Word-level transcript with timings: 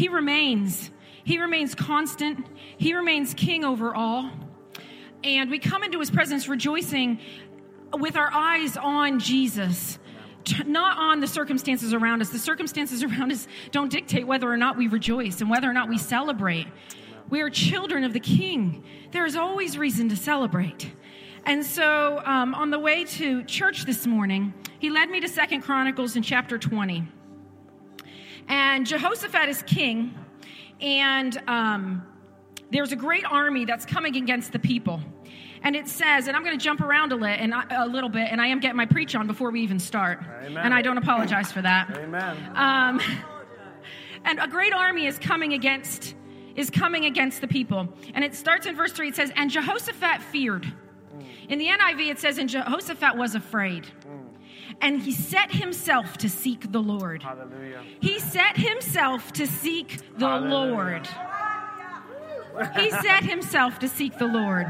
He 0.00 0.08
remains. 0.08 0.90
He 1.24 1.38
remains 1.38 1.74
constant. 1.74 2.46
He 2.78 2.94
remains 2.94 3.34
king 3.34 3.66
over 3.66 3.94
all. 3.94 4.30
And 5.22 5.50
we 5.50 5.58
come 5.58 5.82
into 5.82 6.00
his 6.00 6.10
presence 6.10 6.48
rejoicing 6.48 7.20
with 7.92 8.16
our 8.16 8.32
eyes 8.32 8.78
on 8.78 9.18
Jesus, 9.18 9.98
not 10.64 10.96
on 10.96 11.20
the 11.20 11.26
circumstances 11.26 11.92
around 11.92 12.22
us. 12.22 12.30
The 12.30 12.38
circumstances 12.38 13.02
around 13.08 13.30
us 13.30 13.46
don't 13.72 13.92
dictate 13.92 14.26
whether 14.26 14.50
or 14.50 14.56
not 14.56 14.78
we 14.78 14.88
rejoice 14.88 15.42
and 15.42 15.50
whether 15.50 15.68
or 15.68 15.74
not 15.74 15.90
we 15.90 15.98
celebrate. 15.98 16.66
We 17.28 17.42
are 17.42 17.50
children 17.50 18.02
of 18.02 18.14
the 18.14 18.20
king. 18.20 18.82
There 19.10 19.26
is 19.26 19.36
always 19.36 19.76
reason 19.76 20.08
to 20.08 20.16
celebrate. 20.16 20.90
And 21.44 21.62
so 21.62 22.22
um, 22.24 22.54
on 22.54 22.70
the 22.70 22.78
way 22.78 23.04
to 23.04 23.44
church 23.44 23.84
this 23.84 24.06
morning, 24.06 24.54
he 24.78 24.88
led 24.88 25.10
me 25.10 25.20
to 25.20 25.28
Second 25.28 25.60
Chronicles 25.60 26.16
in 26.16 26.22
chapter 26.22 26.56
20. 26.56 27.06
And 28.50 28.84
Jehoshaphat 28.84 29.48
is 29.48 29.62
king, 29.62 30.12
and 30.80 31.40
um, 31.46 32.04
there's 32.72 32.90
a 32.90 32.96
great 32.96 33.24
army 33.24 33.64
that's 33.64 33.86
coming 33.86 34.16
against 34.16 34.50
the 34.50 34.58
people. 34.58 35.00
And 35.62 35.76
it 35.76 35.86
says, 35.86 36.26
and 36.26 36.36
I'm 36.36 36.42
going 36.42 36.58
to 36.58 36.62
jump 36.62 36.80
around 36.80 37.12
a, 37.12 37.16
li- 37.16 37.28
and 37.28 37.54
I, 37.54 37.64
a 37.70 37.86
little 37.86 38.08
bit, 38.08 38.26
and 38.28 38.40
I 38.40 38.48
am 38.48 38.58
getting 38.58 38.76
my 38.76 38.86
preach 38.86 39.14
on 39.14 39.28
before 39.28 39.52
we 39.52 39.60
even 39.60 39.78
start. 39.78 40.18
Amen. 40.42 40.64
And 40.64 40.74
I 40.74 40.82
don't 40.82 40.98
apologize 40.98 41.52
for 41.52 41.62
that. 41.62 41.96
Amen. 41.96 42.56
Um, 42.56 43.00
and 44.24 44.40
a 44.40 44.48
great 44.48 44.72
army 44.72 45.06
is 45.06 45.16
coming 45.18 45.52
against 45.52 46.16
is 46.56 46.70
coming 46.70 47.04
against 47.04 47.40
the 47.40 47.46
people. 47.46 47.88
And 48.14 48.24
it 48.24 48.34
starts 48.34 48.66
in 48.66 48.74
verse 48.74 48.90
3. 48.90 49.10
It 49.10 49.14
says, 49.14 49.30
And 49.36 49.48
Jehoshaphat 49.48 50.22
feared. 50.22 50.70
In 51.48 51.60
the 51.60 51.68
NIV, 51.68 52.10
it 52.10 52.18
says, 52.18 52.38
And 52.38 52.48
Jehoshaphat 52.48 53.16
was 53.16 53.36
afraid. 53.36 53.86
And 54.80 55.02
he 55.02 55.12
set 55.12 55.52
himself 55.52 56.16
to 56.18 56.28
seek 56.28 56.72
the 56.72 56.80
Lord. 56.80 57.22
Hallelujah. 57.22 57.82
He 58.00 58.18
set 58.18 58.56
himself 58.56 59.32
to 59.34 59.46
seek 59.46 60.00
the 60.18 60.26
Hallelujah. 60.26 60.72
Lord. 60.74 61.08
He 62.76 62.90
set 62.90 63.22
himself 63.22 63.78
to 63.78 63.88
seek 63.88 64.18
the 64.18 64.26
Lord. 64.26 64.66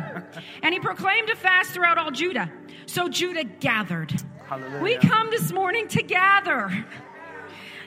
And 0.62 0.74
he 0.74 0.80
proclaimed 0.80 1.30
a 1.30 1.36
fast 1.36 1.70
throughout 1.70 1.96
all 1.96 2.10
Judah. 2.10 2.50
So 2.86 3.08
Judah 3.08 3.44
gathered. 3.44 4.12
Hallelujah. 4.46 4.82
We 4.82 4.96
come 4.98 5.30
this 5.30 5.52
morning 5.52 5.88
to 5.88 6.02
gather. 6.02 6.84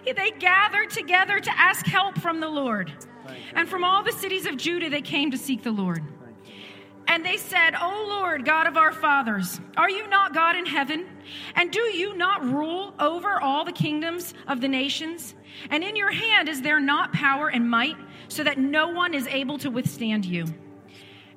They 0.06 0.32
gathered 0.32 0.90
together 0.90 1.40
to 1.40 1.60
ask 1.60 1.86
help 1.86 2.18
from 2.20 2.40
the 2.40 2.50
Lord. 2.50 2.92
And 3.54 3.70
from 3.70 3.84
all 3.84 4.04
the 4.04 4.12
cities 4.12 4.46
of 4.46 4.58
Judah, 4.58 4.90
they 4.90 5.02
came 5.02 5.32
to 5.32 5.38
seek 5.38 5.64
the 5.64 5.72
Lord. 5.72 6.04
And 7.08 7.26
they 7.26 7.38
said, 7.38 7.76
O 7.76 8.06
Lord, 8.08 8.46
God 8.46 8.68
of 8.68 8.78
our 8.78 8.92
fathers, 8.92 9.60
are 9.78 9.90
you 9.90 10.08
not 10.08 10.34
God 10.34 10.56
in 10.56 10.66
heaven? 10.66 11.06
And 11.56 11.72
do 11.72 11.82
you 11.82 12.16
not 12.16 12.44
rule 12.44 12.94
over 13.00 13.42
all 13.42 13.66
the 13.66 13.72
kingdoms 13.72 14.34
of 14.48 14.62
the 14.62 14.68
nations? 14.68 15.36
And 15.70 15.84
in 15.84 15.96
your 15.96 16.12
hand 16.12 16.50
is 16.50 16.62
there 16.62 16.80
not 16.80 17.14
power 17.14 17.50
and 17.50 17.70
might, 17.70 17.98
so 18.28 18.44
that 18.44 18.58
no 18.58 18.88
one 18.88 19.14
is 19.14 19.28
able 19.28 19.58
to 19.60 19.70
withstand 19.70 20.26
you? 20.26 20.46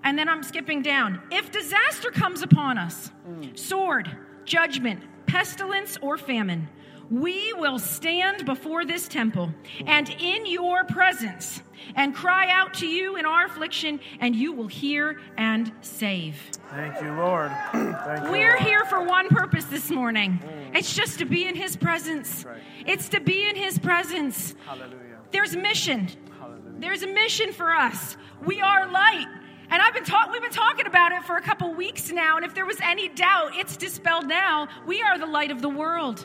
And 0.05 0.17
then 0.19 0.29
I'm 0.29 0.43
skipping 0.43 0.83
down. 0.83 1.21
If 1.33 1.51
disaster 1.51 2.11
comes 2.11 2.43
upon 2.43 2.79
us, 2.79 3.11
mm. 3.29 3.59
sword, 3.59 4.11
judgment, 4.45 5.03
pestilence, 5.27 5.99
or 6.01 6.17
famine, 6.17 6.69
we 7.11 7.53
will 7.55 7.79
stand 7.79 8.45
before 8.45 8.85
this 8.85 9.09
temple 9.09 9.53
and 9.87 10.09
in 10.21 10.47
your 10.47 10.85
presence 10.85 11.63
and 11.95 12.15
cry 12.15 12.51
out 12.51 12.75
to 12.75 12.87
you 12.87 13.17
in 13.17 13.27
our 13.27 13.47
affliction, 13.47 14.01
and 14.21 14.35
you 14.35 14.53
will 14.53 14.67
hear 14.67 15.21
and 15.37 15.71
save. 15.83 16.37
Thank 16.71 17.01
you, 17.01 17.13
Lord. 17.13 17.51
Thank 17.73 18.25
you. 18.25 18.31
We're 18.31 18.51
Lord. 18.51 18.61
here 18.61 18.85
for 18.87 19.05
one 19.05 19.29
purpose 19.29 19.67
this 19.67 19.91
morning 19.91 20.43
mm. 20.43 20.77
it's 20.77 20.95
just 20.95 21.19
to 21.19 21.25
be 21.25 21.47
in 21.47 21.55
His 21.55 21.77
presence. 21.77 22.45
right. 22.45 22.61
It's 22.87 23.09
to 23.11 23.21
be 23.21 23.49
in 23.49 23.57
His 23.57 23.79
presence. 23.79 24.55
Hallelujah. 24.67 25.19
There's 25.31 25.55
a 25.55 25.59
mission. 25.59 26.09
Hallelujah. 26.39 26.75
There's 26.79 27.03
a 27.03 27.09
mission 27.09 27.53
for 27.53 27.71
us. 27.71 28.17
We 28.45 28.61
are 28.61 28.91
light. 28.91 29.27
And 29.69 29.83
I've 29.83 29.95
been 29.95 30.05
ta- 30.05 30.29
we've 30.33 30.43
been 30.43 30.51
talking 30.51 30.87
about 30.87 31.13
it 31.13 31.25
for 31.25 31.37
a 31.37 31.43
couple 31.43 31.75
weeks 31.75 32.11
now. 32.13 32.37
And 32.37 32.45
if 32.45 32.55
there 32.55 32.67
was 32.67 32.79
any 32.81 33.09
doubt, 33.09 33.57
it's 33.57 33.77
dispelled 33.77 34.27
now. 34.27 34.69
We 34.87 35.03
are 35.03 35.19
the 35.19 35.27
light 35.27 35.51
of 35.51 35.61
the 35.61 35.69
world. 35.69 36.25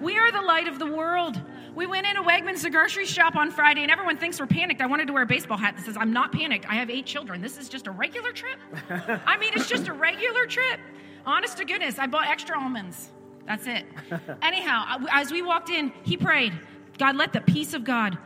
We 0.00 0.18
are 0.18 0.30
the 0.30 0.42
light 0.42 0.68
of 0.68 0.78
the 0.78 0.86
world. 0.86 1.40
We 1.74 1.86
went 1.86 2.06
into 2.06 2.22
Wegmans, 2.22 2.62
the 2.62 2.70
grocery 2.70 3.06
shop 3.06 3.36
on 3.36 3.50
Friday, 3.50 3.82
and 3.82 3.90
everyone 3.90 4.16
thinks 4.16 4.40
we're 4.40 4.46
panicked. 4.46 4.80
I 4.80 4.86
wanted 4.86 5.06
to 5.08 5.12
wear 5.12 5.22
a 5.22 5.26
baseball 5.26 5.58
hat 5.58 5.76
that 5.76 5.84
says, 5.84 5.96
I'm 5.98 6.12
not 6.12 6.32
panicked. 6.32 6.66
I 6.68 6.74
have 6.74 6.88
eight 6.88 7.06
children. 7.06 7.40
This 7.40 7.58
is 7.58 7.68
just 7.68 7.86
a 7.86 7.90
regular 7.90 8.32
trip. 8.32 8.58
I 8.90 9.36
mean, 9.36 9.52
it's 9.54 9.68
just 9.68 9.88
a 9.88 9.92
regular 9.92 10.46
trip. 10.46 10.80
Honest 11.26 11.58
to 11.58 11.64
goodness, 11.64 11.98
I 11.98 12.06
bought 12.06 12.28
extra 12.28 12.58
almonds. 12.58 13.10
That's 13.46 13.66
it. 13.66 13.84
Anyhow, 14.42 15.04
as 15.10 15.30
we 15.30 15.42
walked 15.42 15.70
in, 15.70 15.92
he 16.02 16.16
prayed, 16.16 16.52
God, 16.98 17.16
let 17.16 17.32
the 17.32 17.40
peace 17.40 17.74
of 17.74 17.84
God 17.84 18.16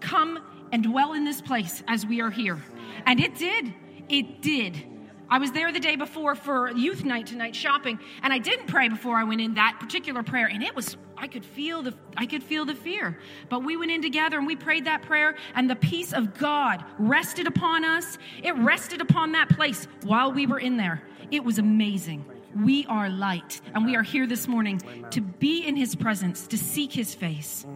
come 0.00 0.42
and 0.72 0.82
dwell 0.82 1.12
in 1.12 1.24
this 1.24 1.40
place 1.40 1.82
as 1.86 2.06
we 2.06 2.20
are 2.20 2.30
here. 2.30 2.62
And 3.04 3.20
it 3.20 3.36
did. 3.36 3.74
It 4.08 4.42
did. 4.42 4.86
I 5.28 5.38
was 5.38 5.50
there 5.52 5.72
the 5.72 5.80
day 5.80 5.96
before 5.96 6.34
for 6.34 6.70
youth 6.70 7.04
night 7.04 7.26
tonight 7.26 7.56
shopping, 7.56 7.98
and 8.22 8.32
I 8.32 8.38
didn't 8.38 8.66
pray 8.66 8.88
before 8.88 9.16
I 9.16 9.24
went 9.24 9.40
in 9.40 9.54
that 9.54 9.78
particular 9.80 10.22
prayer, 10.22 10.46
and 10.46 10.62
it 10.62 10.74
was 10.74 10.96
I 11.18 11.26
could 11.28 11.44
feel 11.44 11.82
the 11.82 11.94
I 12.16 12.26
could 12.26 12.42
feel 12.42 12.64
the 12.64 12.74
fear. 12.74 13.18
But 13.48 13.64
we 13.64 13.76
went 13.76 13.90
in 13.90 14.02
together 14.02 14.38
and 14.38 14.46
we 14.46 14.54
prayed 14.54 14.84
that 14.84 15.02
prayer, 15.02 15.36
and 15.54 15.68
the 15.68 15.76
peace 15.76 16.12
of 16.12 16.38
God 16.38 16.84
rested 16.98 17.46
upon 17.46 17.84
us. 17.84 18.18
It 18.42 18.54
rested 18.56 19.00
upon 19.00 19.32
that 19.32 19.48
place 19.48 19.88
while 20.04 20.32
we 20.32 20.46
were 20.46 20.60
in 20.60 20.76
there. 20.76 21.02
It 21.30 21.42
was 21.42 21.58
amazing. 21.58 22.24
We 22.54 22.86
are 22.86 23.10
light, 23.10 23.60
and 23.74 23.84
we 23.84 23.96
are 23.96 24.02
here 24.02 24.26
this 24.26 24.46
morning 24.46 24.80
to 25.10 25.20
be 25.20 25.66
in 25.66 25.76
His 25.76 25.94
presence, 25.94 26.46
to 26.46 26.56
seek 26.56 26.92
His 26.92 27.14
face, 27.14 27.66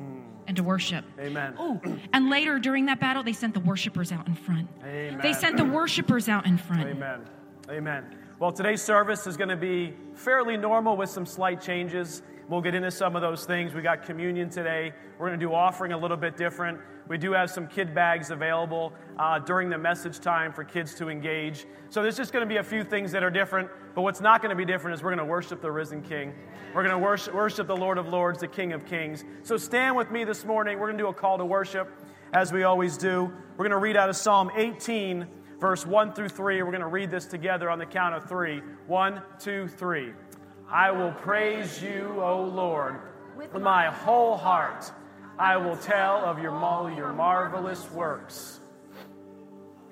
and 0.47 0.57
to 0.57 0.63
worship. 0.63 1.05
Amen. 1.19 1.55
Oh, 1.59 1.81
and 2.13 2.31
later 2.31 2.59
during 2.59 2.87
that 2.87 3.01
battle, 3.01 3.23
they 3.23 3.33
sent 3.33 3.55
the 3.55 3.61
worshipers 3.61 4.13
out 4.13 4.27
in 4.27 4.35
front. 4.35 4.69
Amen. 4.85 5.21
They 5.21 5.33
sent 5.33 5.57
the 5.57 5.65
worshipers 5.65 6.29
out 6.29 6.47
in 6.47 6.57
front. 6.57 6.89
Amen. 6.89 7.27
Amen. 7.71 8.05
Well, 8.41 8.51
today's 8.51 8.83
service 8.83 9.29
is 9.29 9.37
going 9.37 9.51
to 9.51 9.57
be 9.57 9.95
fairly 10.15 10.57
normal 10.57 10.97
with 10.97 11.09
some 11.09 11.25
slight 11.25 11.61
changes. 11.61 12.21
We'll 12.49 12.63
get 12.63 12.75
into 12.75 12.91
some 12.91 13.15
of 13.15 13.23
those 13.23 13.45
things. 13.45 13.75
We 13.75 13.81
got 13.81 14.03
communion 14.03 14.51
today. 14.51 14.93
We're 15.19 15.29
going 15.29 15.39
to 15.39 15.47
do 15.47 15.55
offering 15.55 15.93
a 15.93 15.97
little 15.97 16.17
bit 16.17 16.37
different. 16.37 16.81
We 17.07 17.17
do 17.17 17.31
have 17.31 17.49
some 17.49 17.69
kid 17.69 17.95
bags 17.95 18.33
available 18.33 18.93
uh, 19.21 19.39
during 19.39 19.71
the 19.71 19.79
message 19.79 20.19
time 20.19 20.53
for 20.53 20.65
kids 20.65 20.97
to 20.97 21.11
engage. 21.11 21.65
So 21.91 22.03
there's 22.03 22.17
just 22.17 22.33
going 22.33 22.45
to 22.45 22.49
be 22.49 22.57
a 22.57 22.65
few 22.65 22.83
things 22.83 23.13
that 23.13 23.23
are 23.23 23.31
different. 23.31 23.71
But 23.95 24.03
what's 24.03 24.21
not 24.21 24.43
going 24.43 24.51
to 24.51 24.57
be 24.57 24.65
different 24.65 24.97
is 24.97 25.05
we're 25.05 25.15
going 25.15 25.25
to 25.25 25.31
worship 25.31 25.63
the 25.63 25.71
risen 25.71 26.03
King. 26.03 26.35
We're 26.75 26.83
going 26.83 26.97
to 26.97 26.99
worship, 26.99 27.33
worship 27.33 27.69
the 27.69 27.77
Lord 27.77 27.99
of 27.99 28.09
Lords, 28.09 28.41
the 28.41 28.49
King 28.49 28.73
of 28.73 28.85
Kings. 28.85 29.23
So 29.45 29.57
stand 29.57 29.95
with 29.95 30.11
me 30.11 30.25
this 30.25 30.45
morning. 30.45 30.81
We're 30.81 30.87
going 30.87 30.99
to 30.99 31.05
do 31.05 31.09
a 31.09 31.15
call 31.15 31.39
to 31.39 31.45
worship, 31.45 31.89
as 32.33 32.53
we 32.53 32.65
always 32.65 32.97
do. 32.97 33.33
We're 33.57 33.65
going 33.65 33.71
to 33.71 33.77
read 33.77 33.97
out 33.97 34.09
of 34.09 34.17
Psalm 34.17 34.51
18, 34.57 35.25
verse 35.61 35.87
1 35.87 36.15
through 36.15 36.31
3. 36.31 36.63
We're 36.63 36.71
going 36.71 36.81
to 36.81 36.87
read 36.87 37.11
this 37.11 37.27
together 37.27 37.71
on 37.71 37.79
the 37.79 37.87
count 37.87 38.15
of 38.15 38.29
three. 38.29 38.63
One, 38.87 39.23
two, 39.39 39.69
three. 39.69 40.13
I 40.69 40.91
will 40.91 41.13
praise 41.13 41.83
you, 41.83 42.21
O 42.21 42.45
Lord, 42.45 42.97
with 43.37 43.53
my 43.55 43.87
whole 43.87 44.37
heart. 44.37 44.91
I 45.39 45.57
will 45.57 45.77
tell 45.77 46.25
of 46.25 46.39
your, 46.39 46.53
your 46.97 47.13
marvelous 47.13 47.91
works. 47.93 48.61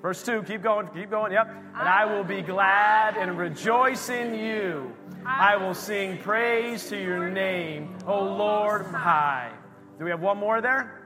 Verse 0.03 0.23
2, 0.23 0.45
keep 0.45 0.63
going, 0.63 0.87
keep 0.89 1.11
going, 1.11 1.33
yep. 1.33 1.49
And 1.49 1.89
I 1.89 2.05
will 2.05 2.23
be 2.23 2.43
glad 2.43 3.17
and 3.17 3.37
rejoice 3.37 4.09
in 4.09 4.35
you. 4.35 4.95
I 5.27 5.57
will 5.57 5.75
sing 5.75 6.19
praise 6.19 6.89
to 6.91 6.97
your 6.97 7.29
name, 7.29 7.97
O 8.07 8.23
Lord 8.23 8.87
high. 8.87 9.51
Do 9.99 10.05
we 10.05 10.11
have 10.11 10.21
one 10.21 10.39
more 10.39 10.61
there? 10.61 10.98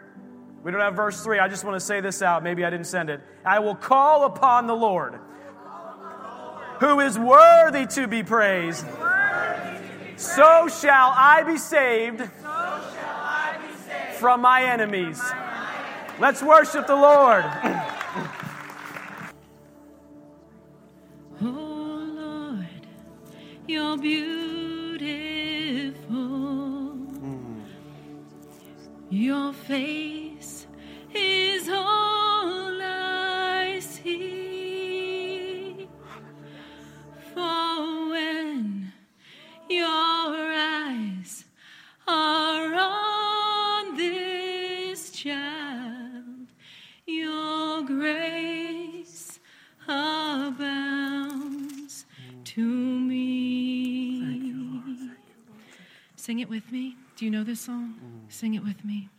We 0.63 0.71
don't 0.71 0.81
have 0.81 0.95
verse 0.95 1.23
3. 1.23 1.41
I 1.41 1.49
just 1.49 1.65
want 1.65 1.75
to 1.75 1.81
say 1.81 2.01
this 2.01 2.23
out. 2.23 2.43
Maybe 2.45 2.65
I 2.65 2.71
didn't 2.71 2.87
send 2.87 3.11
it. 3.11 3.21
I 3.45 3.59
will 3.59 3.75
call 3.75 4.25
upon 4.25 4.67
the 4.67 4.77
Lord, 4.77 5.19
who 6.79 7.01
is 7.01 7.19
worthy 7.19 7.87
to 7.87 8.07
be 8.07 8.23
praised. 8.23 8.87
So 10.17 10.69
shall 10.69 11.13
I 11.17 11.43
be 11.45 11.57
saved 11.57 12.23
from 14.19 14.41
my 14.41 14.63
enemies. 14.63 15.21
Let's 16.21 16.43
worship 16.43 16.87
the 16.87 16.97
Lord. 16.97 17.45
Oh 21.45 22.07
Lord, 22.15 22.87
you're 23.67 23.99
beautiful. 23.99 24.23
Mm. 26.15 27.65
Your 29.11 29.53
face 29.53 30.12
this 57.53 57.61
song? 57.61 57.95
Mm. 58.03 58.33
Sing 58.33 58.55
it 58.55 58.65
with 58.65 58.83
me. 58.83 59.11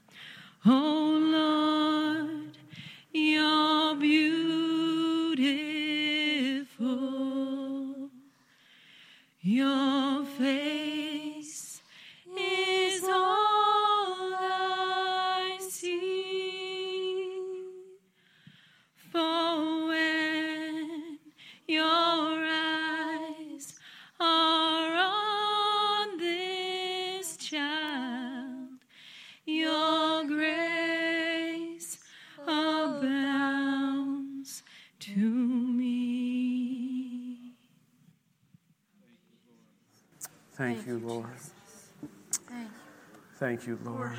Thank 43.43 43.67
you, 43.67 43.77
Lord. 43.83 44.15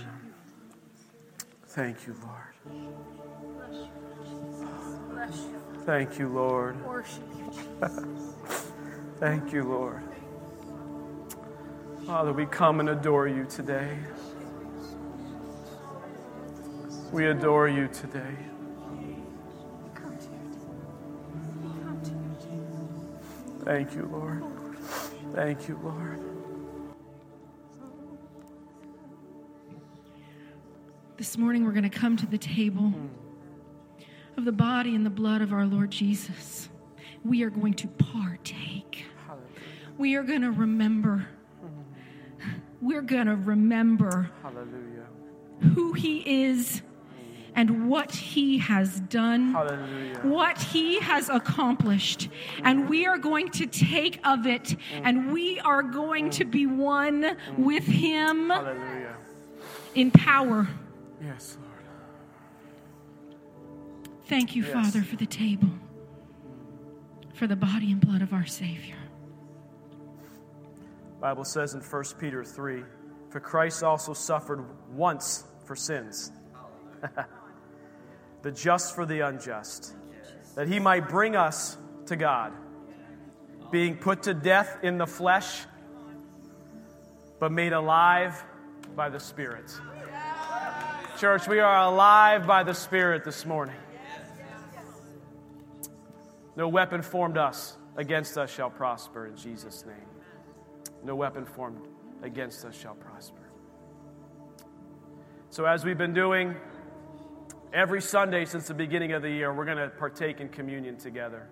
Thank 1.69 2.06
you, 2.06 2.15
Lord. 2.23 2.44
Thank 5.87 6.19
you, 6.19 6.29
Lord. 6.29 6.76
Thank 9.19 9.50
you, 9.50 9.62
Lord. 9.62 10.03
Father, 12.06 12.35
we 12.35 12.44
come 12.44 12.81
and 12.81 12.91
adore 12.91 13.26
you 13.26 13.47
today. 13.47 13.97
We 17.11 17.29
adore 17.29 17.69
you 17.69 17.88
today. 17.88 18.37
Come 19.94 20.19
to 20.19 20.25
your 20.27 20.43
Come 21.82 22.00
to 22.05 22.11
your 22.50 23.65
Thank 23.65 23.94
you, 23.94 24.06
Lord. 24.12 24.44
Thank 25.35 25.67
you, 25.67 25.81
Lord. 25.82 26.33
This 31.16 31.38
morning, 31.38 31.64
we're 31.64 31.70
going 31.70 31.88
to 31.88 31.96
come 31.96 32.16
to 32.16 32.26
the 32.26 32.38
table 32.38 32.93
of 34.37 34.44
the 34.44 34.50
body 34.50 34.96
and 34.96 35.06
the 35.06 35.11
blood 35.11 35.43
of 35.43 35.52
our 35.52 35.64
Lord 35.64 35.93
Jesus. 35.93 36.69
We 37.25 37.44
are 37.44 37.50
going 37.50 37.75
to 37.75 37.87
partake. 37.87 39.05
We 39.96 40.16
are 40.16 40.25
going 40.25 40.43
to 40.43 40.50
remember. 40.50 41.28
Mm-hmm. 41.64 42.58
We're 42.81 43.02
going 43.02 43.26
to 43.26 43.37
remember 43.37 44.28
Hallelujah. 44.43 45.06
who 45.72 45.93
He 45.93 46.46
is 46.46 46.82
mm. 46.82 46.82
and 47.55 47.88
what 47.88 48.10
He 48.10 48.58
has 48.58 48.99
done. 48.99 49.52
Hallelujah. 49.52 50.19
what 50.22 50.58
he 50.58 50.99
has 50.99 51.28
accomplished. 51.28 52.28
And 52.64 52.88
we 52.88 53.06
are 53.06 53.19
going 53.19 53.50
to 53.50 53.67
take 53.67 54.19
of 54.26 54.46
it 54.46 54.64
mm. 54.64 54.76
and 55.05 55.32
we 55.32 55.60
are 55.60 55.84
going 55.84 56.31
to 56.31 56.44
be 56.44 56.67
one 56.67 57.22
mm. 57.22 57.58
with 57.58 57.84
him 57.84 58.50
Hallelujah. 58.50 59.17
in 59.94 60.10
power. 60.10 60.67
Yes, 61.25 61.56
Lord. 61.61 61.71
Thank 64.26 64.56
you, 64.56 64.62
Yes. 64.65 64.73
Father, 64.73 65.03
for 65.03 65.17
the 65.17 65.26
table, 65.26 65.69
for 67.35 67.47
the 67.47 67.56
body 67.56 67.93
and 67.93 68.00
blood 68.00 68.23
of 68.23 68.32
our 68.32 68.47
Savior. 68.47 68.97
Bible 71.21 71.44
says 71.44 71.75
in 71.75 71.81
1 71.81 72.05
Peter 72.19 72.44
3, 72.44 72.85
for 73.31 73.41
Christ 73.41 73.82
also 73.82 74.12
suffered 74.12 74.65
once 74.91 75.44
for 75.65 75.75
sins, 75.75 76.31
the 78.43 78.50
just 78.53 78.94
for 78.94 79.06
the 79.06 79.20
unjust, 79.20 79.94
that 80.55 80.69
he 80.69 80.79
might 80.79 81.09
bring 81.09 81.37
us 81.37 81.79
to 82.06 82.17
God, 82.17 82.53
being 83.70 83.97
put 83.97 84.25
to 84.25 84.35
death 84.35 84.79
in 84.82 84.99
the 84.99 85.06
flesh, 85.06 85.65
but 87.41 87.50
made 87.50 87.73
alive 87.73 88.44
by 88.94 89.09
the 89.09 89.20
Spirit. 89.20 89.73
Church, 91.19 91.46
we 91.46 91.61
are 91.61 91.78
alive 91.78 92.44
by 92.44 92.64
the 92.64 92.75
Spirit 92.75 93.22
this 93.22 93.46
morning. 93.46 93.76
No 96.56 96.66
weapon 96.66 97.02
formed 97.02 97.38
us 97.38 97.76
against 97.96 98.37
us 98.37 98.50
shall 98.50 98.69
prosper 98.69 99.28
in 99.28 99.37
Jesus' 99.37 99.84
name. 99.87 100.08
No 101.05 101.14
weapon 101.14 101.44
formed 101.44 101.87
against 102.25 102.64
us 102.64 102.75
shall 102.76 102.96
prosper. 102.96 103.49
So, 105.50 105.66
as 105.66 105.84
we've 105.84 105.96
been 105.96 106.14
doing 106.14 106.56
every 107.72 108.02
Sunday 108.02 108.44
since 108.44 108.67
the 108.67 108.75
beginning 108.75 109.12
of 109.12 109.22
the 109.22 109.31
year, 109.31 109.55
we're 109.55 109.67
going 109.67 109.78
to 109.78 109.90
partake 109.90 110.40
in 110.40 110.49
communion 110.49 110.96
together. 110.96 111.46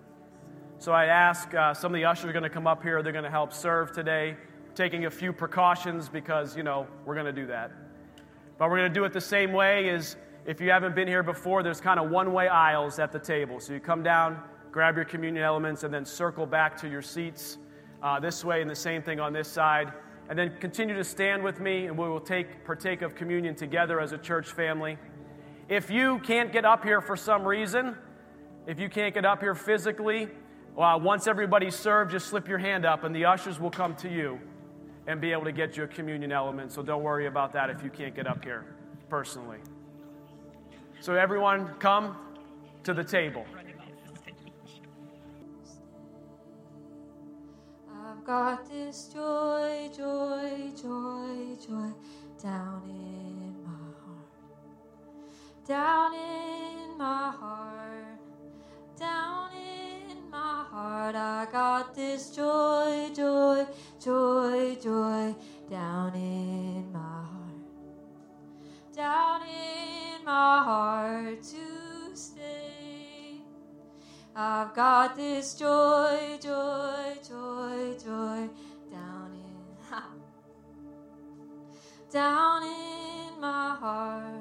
So, 0.77 0.91
I 0.91 1.05
ask 1.05 1.53
uh, 1.53 1.73
some 1.73 1.93
of 1.93 1.95
the 1.95 2.03
ushers 2.03 2.25
are 2.25 2.33
going 2.33 2.43
to 2.43 2.49
come 2.49 2.67
up 2.67 2.83
here. 2.83 3.01
They're 3.01 3.13
going 3.13 3.23
to 3.23 3.31
help 3.31 3.53
serve 3.53 3.93
today, 3.93 4.35
taking 4.75 5.05
a 5.05 5.11
few 5.11 5.31
precautions 5.31 6.09
because, 6.09 6.57
you 6.57 6.63
know, 6.63 6.85
we're 7.05 7.15
going 7.15 7.33
to 7.33 7.41
do 7.41 7.47
that. 7.47 7.71
But 8.57 8.69
we're 8.69 8.77
going 8.77 8.93
to 8.93 8.99
do 8.99 9.03
it 9.05 9.13
the 9.13 9.21
same 9.21 9.51
way 9.51 9.89
as 9.89 10.15
if 10.45 10.59
you 10.61 10.69
haven't 10.69 10.95
been 10.95 11.07
here 11.07 11.23
before, 11.23 11.63
there's 11.63 11.81
kind 11.81 11.99
of 11.99 12.09
one 12.09 12.33
way 12.33 12.47
aisles 12.47 12.99
at 12.99 13.11
the 13.11 13.19
table. 13.19 13.59
So, 13.59 13.73
you 13.73 13.79
come 13.79 14.03
down, 14.03 14.39
grab 14.71 14.95
your 14.95 15.05
communion 15.05 15.43
elements, 15.43 15.83
and 15.83 15.93
then 15.93 16.05
circle 16.05 16.45
back 16.45 16.77
to 16.81 16.89
your 16.89 17.01
seats 17.01 17.57
uh, 18.01 18.19
this 18.19 18.43
way, 18.43 18.61
and 18.61 18.69
the 18.69 18.75
same 18.75 19.01
thing 19.01 19.19
on 19.19 19.33
this 19.33 19.47
side. 19.47 19.93
And 20.29 20.37
then 20.37 20.53
continue 20.59 20.95
to 20.95 21.03
stand 21.03 21.43
with 21.43 21.59
me, 21.59 21.85
and 21.87 21.97
we 21.97 22.07
will 22.07 22.19
take 22.19 22.65
partake 22.65 23.01
of 23.01 23.15
communion 23.15 23.55
together 23.55 23.99
as 23.99 24.11
a 24.11 24.17
church 24.17 24.47
family. 24.51 24.97
If 25.69 25.89
you 25.89 26.19
can't 26.19 26.51
get 26.51 26.65
up 26.65 26.83
here 26.83 27.01
for 27.01 27.15
some 27.15 27.45
reason, 27.45 27.95
if 28.67 28.79
you 28.79 28.89
can't 28.89 29.13
get 29.13 29.25
up 29.25 29.41
here 29.41 29.55
physically, 29.55 30.29
uh, 30.77 30.99
once 31.01 31.27
everybody's 31.27 31.75
served, 31.75 32.11
just 32.11 32.27
slip 32.27 32.47
your 32.47 32.57
hand 32.57 32.85
up, 32.85 33.03
and 33.03 33.15
the 33.15 33.25
ushers 33.25 33.59
will 33.59 33.71
come 33.71 33.95
to 33.95 34.09
you 34.09 34.39
and 35.07 35.19
be 35.19 35.31
able 35.31 35.43
to 35.43 35.51
get 35.51 35.77
you 35.77 35.83
a 35.83 35.87
communion 35.87 36.31
element. 36.31 36.71
So 36.71 36.81
don't 36.81 37.03
worry 37.03 37.27
about 37.27 37.53
that 37.53 37.69
if 37.69 37.83
you 37.83 37.89
can't 37.89 38.15
get 38.15 38.27
up 38.27 38.43
here 38.43 38.65
personally. 39.09 39.59
So, 41.03 41.15
everyone, 41.15 41.67
come 41.79 42.15
to 42.83 42.93
the 42.93 43.03
table. 43.03 43.45
I've 47.91 48.23
got 48.23 48.69
this 48.69 49.09
joy, 49.13 49.89
joy, 49.95 50.71
joy, 50.81 51.57
joy 51.67 51.91
down 52.41 52.83
in 52.85 53.55
my 53.65 53.71
heart. 53.99 54.27
Down 55.67 56.13
in 56.13 56.97
my 56.97 57.31
heart. 57.37 58.19
Down 58.97 59.51
in 59.55 59.82
my 60.33 60.65
heart. 60.71 61.15
I 61.15 61.47
got 61.51 61.93
this 61.93 62.35
joy, 62.35 63.11
joy, 63.15 63.67
joy, 64.03 64.75
joy 64.81 65.35
down 65.69 66.15
in 66.15 66.91
my 66.91 66.99
heart. 66.99 67.61
Down 68.95 69.41
in 69.43 70.25
my 70.25 70.63
heart 70.63 71.43
to 71.43 72.15
stay. 72.15 73.41
I've 74.35 74.73
got 74.73 75.15
this 75.15 75.53
joy, 75.53 76.39
joy, 76.41 77.15
joy, 77.29 77.95
joy 78.03 78.49
down 78.91 79.33
in 79.33 79.53
down 82.11 82.61
in 82.61 83.41
my 83.41 83.75
heart, 83.75 84.33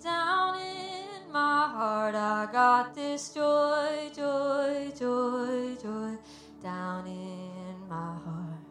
down 0.00 0.60
in 0.60 0.97
my 1.32 1.68
heart. 1.68 2.14
I 2.14 2.48
got 2.50 2.94
this 2.94 3.30
joy, 3.30 4.10
joy, 4.14 4.90
joy, 4.98 5.74
joy 5.82 6.16
down 6.62 7.06
in 7.06 7.88
my 7.88 8.14
heart, 8.24 8.64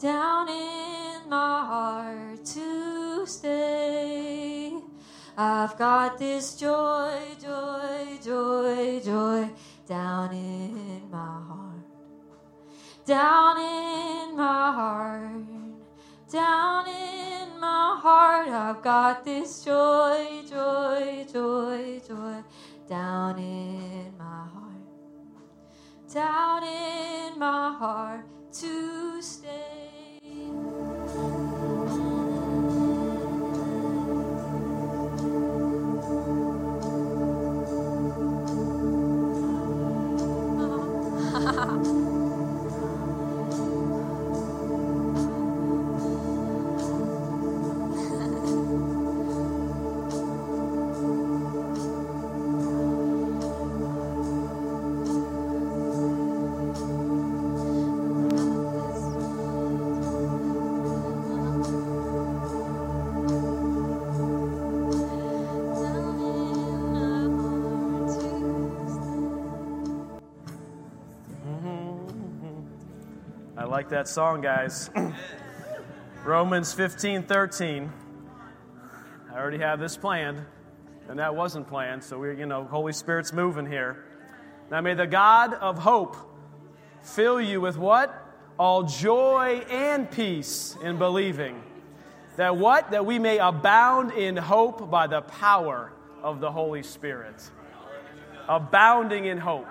down 0.00 0.48
in 0.48 1.28
my 1.28 1.64
heart 1.64 2.44
to 2.44 3.26
stay. 3.26 4.72
I've 5.36 5.78
got 5.78 6.18
this 6.18 6.54
joy, 6.54 7.18
joy, 7.40 8.18
joy, 8.22 9.00
joy 9.00 9.48
down 9.86 10.32
in 10.32 11.10
my 11.10 11.18
heart. 11.18 11.84
Down 13.06 13.56
in 13.58 14.36
my 14.36 14.72
heart. 14.72 15.32
Down 16.30 16.86
in 16.86 17.39
my 17.60 17.98
heart. 18.00 18.48
I've 18.48 18.82
got 18.82 19.24
this 19.24 19.64
joy, 19.64 20.42
joy, 20.48 21.26
joy, 21.30 22.00
joy 22.06 22.42
down 22.88 23.38
in 23.38 24.16
my 24.18 24.48
heart. 24.54 26.12
Down 26.12 26.64
in 26.64 27.38
my 27.38 27.76
heart 27.78 28.24
to 28.52 29.22
stay. 29.22 29.39
Like 73.90 74.06
that 74.06 74.08
song, 74.08 74.40
guys. 74.40 74.88
Romans 76.24 76.72
15 76.72 77.24
13. 77.24 77.92
I 79.28 79.36
already 79.36 79.58
have 79.58 79.80
this 79.80 79.96
planned, 79.96 80.44
and 81.08 81.18
that 81.18 81.34
wasn't 81.34 81.66
planned, 81.66 82.04
so 82.04 82.16
we're, 82.16 82.34
you 82.34 82.46
know, 82.46 82.62
Holy 82.62 82.92
Spirit's 82.92 83.32
moving 83.32 83.66
here. 83.66 84.04
Now 84.70 84.80
may 84.80 84.94
the 84.94 85.08
God 85.08 85.54
of 85.54 85.76
hope 85.78 86.16
fill 87.02 87.40
you 87.40 87.60
with 87.60 87.76
what? 87.76 88.14
all 88.60 88.82
joy 88.82 89.64
and 89.70 90.08
peace 90.10 90.76
in 90.84 90.98
believing. 90.98 91.60
That 92.36 92.58
what? 92.58 92.90
That 92.90 93.06
we 93.06 93.18
may 93.18 93.38
abound 93.38 94.12
in 94.12 94.36
hope 94.36 94.88
by 94.90 95.08
the 95.08 95.22
power 95.22 95.90
of 96.22 96.40
the 96.40 96.52
Holy 96.52 96.82
Spirit. 96.82 97.42
Abounding 98.48 99.24
in 99.24 99.38
hope 99.38 99.66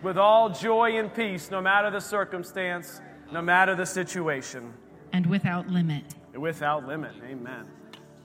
with 0.00 0.16
all 0.16 0.48
joy 0.50 0.98
and 0.98 1.12
peace, 1.12 1.50
no 1.50 1.60
matter 1.60 1.90
the 1.90 2.00
circumstance, 2.00 3.00
no 3.30 3.42
matter 3.42 3.74
the 3.74 3.86
situation. 3.86 4.72
And 5.12 5.26
without 5.26 5.68
limit. 5.68 6.14
Without 6.34 6.86
limit. 6.86 7.12
Amen. 7.24 7.66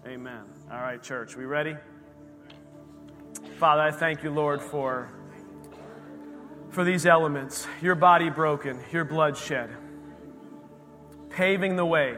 Amen. 0.06 0.44
All 0.72 0.78
right, 0.78 1.02
church, 1.02 1.36
we 1.36 1.46
ready? 1.46 1.76
Father, 3.58 3.82
I 3.82 3.92
thank 3.92 4.24
you, 4.24 4.32
Lord, 4.32 4.62
for, 4.62 5.10
for 6.72 6.84
these 6.84 7.06
elements 7.06 7.68
your 7.82 7.96
body 7.96 8.30
broken, 8.30 8.80
your 8.92 9.06
blood 9.06 9.38
shed, 9.38 9.70
paving 11.30 11.76
the 11.76 11.86
way 11.86 12.18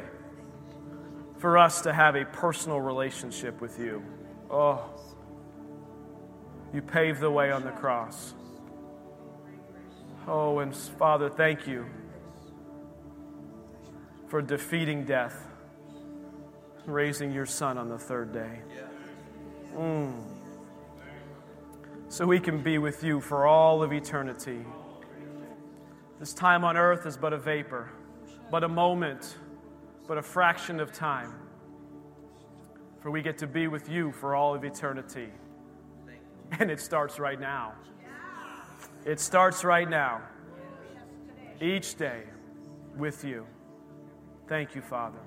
for 1.37 1.57
us 1.57 1.81
to 1.81 1.93
have 1.93 2.15
a 2.15 2.25
personal 2.25 2.81
relationship 2.81 3.61
with 3.61 3.79
you. 3.79 4.03
Oh, 4.49 4.89
you 6.73 6.81
paved 6.81 7.19
the 7.19 7.31
way 7.31 7.51
on 7.51 7.63
the 7.63 7.71
cross. 7.71 8.33
Oh, 10.27 10.59
and 10.59 10.75
Father, 10.75 11.29
thank 11.29 11.67
you 11.67 11.85
for 14.27 14.41
defeating 14.41 15.05
death, 15.05 15.47
raising 16.85 17.31
your 17.31 17.45
son 17.45 17.77
on 17.77 17.89
the 17.89 17.97
third 17.97 18.33
day. 18.33 18.59
Mm. 19.75 20.23
So 22.07 22.25
we 22.25 22.39
can 22.39 22.61
be 22.61 22.77
with 22.77 23.03
you 23.03 23.19
for 23.19 23.45
all 23.45 23.83
of 23.83 23.91
eternity. 23.91 24.65
This 26.19 26.33
time 26.33 26.63
on 26.63 26.77
earth 26.77 27.05
is 27.05 27.17
but 27.17 27.33
a 27.33 27.37
vapor, 27.37 27.91
but 28.49 28.63
a 28.63 28.69
moment, 28.69 29.37
but 30.07 30.17
a 30.17 30.21
fraction 30.21 30.79
of 30.79 30.93
time. 30.93 31.33
For 33.01 33.11
we 33.11 33.21
get 33.21 33.37
to 33.39 33.47
be 33.47 33.67
with 33.67 33.89
you 33.89 34.11
for 34.11 34.33
all 34.33 34.55
of 34.55 34.63
eternity. 34.63 35.29
And 36.59 36.71
it 36.71 36.79
starts 36.79 37.19
right 37.19 37.39
now. 37.39 37.73
It 39.05 39.19
starts 39.19 39.63
right 39.63 39.89
now. 39.89 40.21
Each 41.61 41.95
day 41.95 42.23
with 42.97 43.23
you. 43.23 43.45
Thank 44.47 44.75
you, 44.75 44.81
Father. 44.81 45.19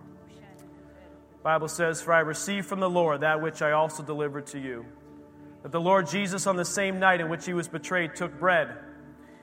Bible 1.42 1.68
says, 1.68 2.00
For 2.00 2.12
I 2.12 2.20
received 2.20 2.66
from 2.66 2.80
the 2.80 2.90
Lord 2.90 3.20
that 3.22 3.40
which 3.40 3.62
I 3.62 3.72
also 3.72 4.02
delivered 4.02 4.46
to 4.48 4.58
you. 4.58 4.84
That 5.62 5.72
the 5.72 5.80
Lord 5.80 6.08
Jesus, 6.08 6.46
on 6.46 6.56
the 6.56 6.64
same 6.64 6.98
night 6.98 7.20
in 7.20 7.28
which 7.28 7.46
he 7.46 7.52
was 7.52 7.68
betrayed, 7.68 8.14
took 8.14 8.38
bread. 8.38 8.76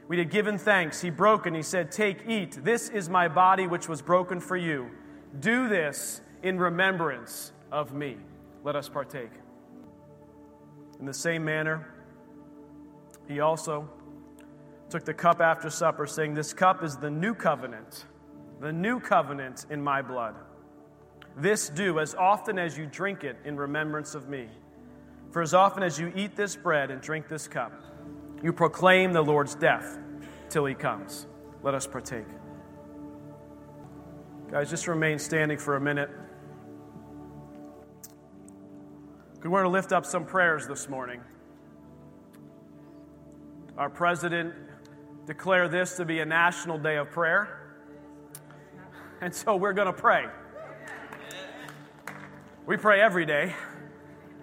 We 0.07 0.17
had 0.17 0.29
given 0.29 0.57
thanks. 0.57 1.01
He 1.01 1.09
broke 1.09 1.45
and 1.45 1.55
he 1.55 1.63
said, 1.63 1.91
Take, 1.91 2.27
eat. 2.27 2.63
This 2.63 2.89
is 2.89 3.09
my 3.09 3.27
body 3.27 3.67
which 3.67 3.89
was 3.89 4.01
broken 4.01 4.39
for 4.39 4.55
you. 4.55 4.89
Do 5.39 5.67
this 5.67 6.21
in 6.43 6.59
remembrance 6.59 7.51
of 7.71 7.93
me. 7.93 8.17
Let 8.63 8.75
us 8.75 8.87
partake. 8.87 9.31
In 10.99 11.05
the 11.05 11.13
same 11.13 11.43
manner, 11.43 11.93
he 13.27 13.39
also 13.39 13.89
took 14.89 15.03
the 15.03 15.13
cup 15.13 15.41
after 15.41 15.69
supper, 15.69 16.05
saying, 16.05 16.35
This 16.35 16.53
cup 16.53 16.83
is 16.83 16.97
the 16.97 17.09
new 17.09 17.33
covenant, 17.33 18.05
the 18.59 18.71
new 18.71 18.99
covenant 18.99 19.65
in 19.69 19.83
my 19.83 20.01
blood. 20.01 20.35
This 21.37 21.69
do 21.69 21.99
as 21.99 22.15
often 22.15 22.57
as 22.57 22.77
you 22.77 22.85
drink 22.85 23.23
it 23.23 23.37
in 23.43 23.57
remembrance 23.57 24.15
of 24.15 24.29
me. 24.29 24.47
For 25.31 25.41
as 25.41 25.53
often 25.53 25.83
as 25.83 25.99
you 25.99 26.13
eat 26.15 26.35
this 26.35 26.55
bread 26.55 26.91
and 26.91 27.01
drink 27.01 27.27
this 27.27 27.47
cup, 27.47 27.73
you 28.41 28.53
proclaim 28.53 29.11
the 29.11 29.21
Lord's 29.21 29.55
death 29.55 29.97
till 30.49 30.65
he 30.65 30.73
comes. 30.73 31.27
Let 31.61 31.73
us 31.73 31.85
partake. 31.87 32.25
Guys, 34.49 34.69
just 34.69 34.87
remain 34.87 35.19
standing 35.19 35.57
for 35.57 35.75
a 35.75 35.81
minute. 35.81 36.09
We 39.43 39.49
want 39.49 39.65
to 39.65 39.69
lift 39.69 39.91
up 39.91 40.05
some 40.05 40.25
prayers 40.25 40.67
this 40.67 40.87
morning. 40.87 41.21
Our 43.77 43.89
president 43.89 44.53
declared 45.25 45.71
this 45.71 45.97
to 45.97 46.05
be 46.05 46.19
a 46.19 46.25
national 46.25 46.77
day 46.77 46.95
of 46.95 47.11
prayer. 47.11 47.64
And 49.21 49.33
so 49.33 49.55
we're 49.55 49.73
going 49.73 49.87
to 49.87 49.93
pray. 49.93 50.25
We 52.65 52.77
pray 52.77 53.01
every 53.01 53.25
day, 53.25 53.53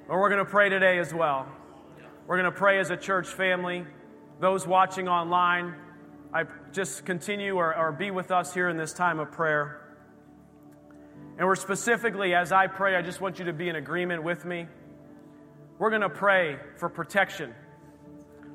but 0.09 0.17
we're 0.17 0.31
going 0.31 0.45
to 0.45 0.51
pray 0.51 0.69
today 0.69 0.99
as 0.99 1.13
well. 1.13 1.47
We're 2.27 2.41
going 2.41 2.51
to 2.51 2.57
pray 2.57 2.79
as 2.79 2.91
a 2.91 2.97
church 2.97 3.27
family. 3.29 3.85
Those 4.41 4.67
watching 4.67 5.09
online, 5.09 5.75
I 6.33 6.45
just 6.73 7.05
continue 7.05 7.57
or, 7.57 7.77
or 7.77 7.93
be 7.93 8.11
with 8.11 8.31
us 8.31 8.55
here 8.55 8.69
in 8.69 8.77
this 8.77 8.93
time 8.93 9.19
of 9.19 9.33
prayer. 9.33 9.81
And 11.37 11.47
we're 11.47 11.57
specifically, 11.57 12.35
as 12.35 12.53
I 12.53 12.67
pray, 12.67 12.97
I 12.97 13.03
just 13.03 13.21
want 13.21 13.39
you 13.39 13.47
to 13.47 13.53
be 13.53 13.69
in 13.69 13.77
agreement 13.77 14.23
with 14.23 14.45
me. 14.45 14.67
We're 15.79 15.91
going 15.91 16.03
to 16.03 16.09
pray 16.09 16.59
for 16.77 16.89
protection. 16.89 17.55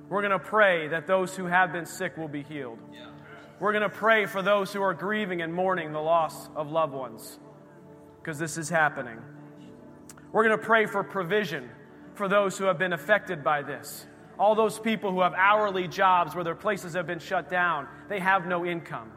We're 0.09 0.21
going 0.21 0.31
to 0.31 0.39
pray 0.39 0.87
that 0.87 1.07
those 1.07 1.35
who 1.35 1.45
have 1.45 1.73
been 1.73 1.85
sick 1.85 2.17
will 2.17 2.29
be 2.29 2.43
healed. 2.43 2.79
We're 3.59 3.71
going 3.71 3.83
to 3.83 3.89
pray 3.89 4.27
for 4.27 4.41
those 4.41 4.71
who 4.71 4.81
are 4.83 4.93
grieving 4.93 5.41
and 5.41 5.53
mourning 5.53 5.91
the 5.91 6.01
loss 6.01 6.49
of 6.55 6.71
loved 6.71 6.93
ones, 6.93 7.39
because 8.19 8.37
this 8.37 8.57
is 8.57 8.69
happening. 8.69 9.17
We're 10.31 10.43
going 10.43 10.59
to 10.59 10.63
pray 10.63 10.85
for 10.85 11.03
provision 11.03 11.69
for 12.13 12.27
those 12.27 12.57
who 12.57 12.65
have 12.65 12.77
been 12.77 12.93
affected 12.93 13.43
by 13.43 13.63
this. 13.63 14.05
All 14.37 14.53
those 14.53 14.77
people 14.77 15.11
who 15.11 15.21
have 15.21 15.33
hourly 15.33 15.87
jobs 15.87 16.35
where 16.35 16.43
their 16.43 16.53
places 16.53 16.93
have 16.93 17.07
been 17.07 17.19
shut 17.19 17.49
down, 17.49 17.87
they 18.09 18.19
have 18.19 18.45
no 18.45 18.63
income. 18.63 19.11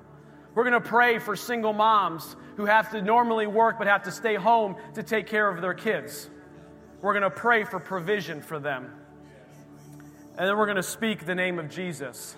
We're 0.55 0.65
going 0.65 0.83
to 0.83 0.89
pray 0.89 1.19
for 1.19 1.37
single 1.37 1.75
moms 1.75 2.35
who 2.57 2.65
have 2.65 2.91
to 2.93 3.03
normally 3.03 3.47
work 3.47 3.77
but 3.79 3.87
have 3.87 4.05
to 4.05 4.11
stay 4.11 4.37
home 4.37 4.77
to 4.95 5.03
take 5.03 5.27
care 5.27 5.49
of 5.49 5.61
their 5.61 5.75
kids. 5.75 6.31
We're 7.03 7.13
going 7.13 7.23
to 7.23 7.31
pray 7.31 7.65
for 7.65 7.79
provision 7.79 8.41
for 8.41 8.59
them. 8.59 8.91
And 10.39 10.49
then 10.49 10.57
we're 10.57 10.67
going 10.67 10.77
to 10.77 10.83
speak 10.83 11.27
the 11.27 11.35
name 11.35 11.59
of 11.59 11.69
Jesus. 11.69 12.37